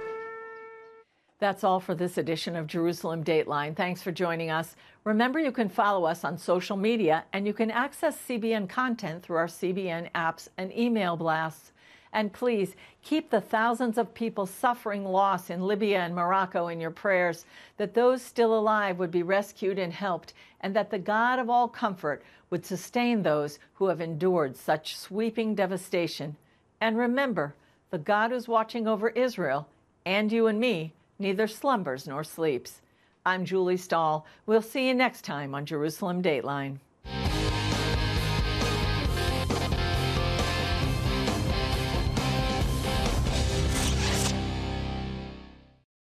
That's 1.41 1.63
all 1.63 1.79
for 1.79 1.95
this 1.95 2.19
edition 2.19 2.57
of 2.57 2.67
Jerusalem 2.67 3.23
Dateline. 3.23 3.77
Thanks 3.77 4.03
for 4.03 4.11
joining 4.11 4.51
us. 4.51 4.75
Remember, 5.05 5.39
you 5.39 5.53
can 5.53 5.69
follow 5.69 6.05
us 6.05 6.25
on 6.25 6.37
social 6.37 6.77
media 6.77 7.25
and 7.33 7.47
you 7.47 7.53
can 7.53 7.71
access 7.71 8.17
CBN 8.29 8.69
content 8.69 9.23
through 9.23 9.37
our 9.37 9.47
CBN 9.47 10.11
apps 10.13 10.49
and 10.57 10.77
email 10.77 11.17
blasts. 11.17 11.73
And 12.13 12.33
please 12.33 12.75
keep 13.03 13.31
the 13.31 13.41
thousands 13.41 13.99
of 13.99 14.15
people 14.15 14.47
suffering 14.47 15.05
loss 15.05 15.51
in 15.51 15.67
Libya 15.67 16.01
and 16.01 16.15
Morocco 16.15 16.69
in 16.69 16.81
your 16.81 16.91
prayers, 16.91 17.45
that 17.77 17.95
those 17.95 18.23
still 18.23 18.59
alive 18.59 18.99
would 18.99 19.11
be 19.11 19.23
rescued 19.23 19.79
and 19.79 19.93
helped, 19.93 20.33
and 20.61 20.75
that 20.75 20.91
the 20.91 20.99
God 20.99 21.39
of 21.39 21.51
all 21.51 21.69
comfort 21.69 22.23
would 22.51 22.65
sustain 22.65 23.23
those 23.23 23.59
who 23.75 23.89
have 23.89 24.01
endured 24.01 24.57
such 24.57 24.97
sweeping 24.97 25.55
devastation. 25.55 26.37
And 26.81 26.97
remember, 26.97 27.55
the 27.91 27.99
God 27.99 28.31
who's 28.31 28.49
watching 28.49 28.87
over 28.87 29.11
Israel 29.11 29.69
and 30.05 30.33
you 30.33 30.47
and 30.47 30.59
me 30.59 30.93
neither 31.19 31.47
slumbers 31.47 32.07
nor 32.07 32.25
sleeps. 32.25 32.81
I'm 33.27 33.45
Julie 33.45 33.77
Stahl. 33.77 34.25
We'll 34.47 34.63
see 34.63 34.89
you 34.89 34.95
next 34.95 35.23
time 35.23 35.55
on 35.55 35.67
Jerusalem 35.67 36.23
Dateline. 36.23 36.79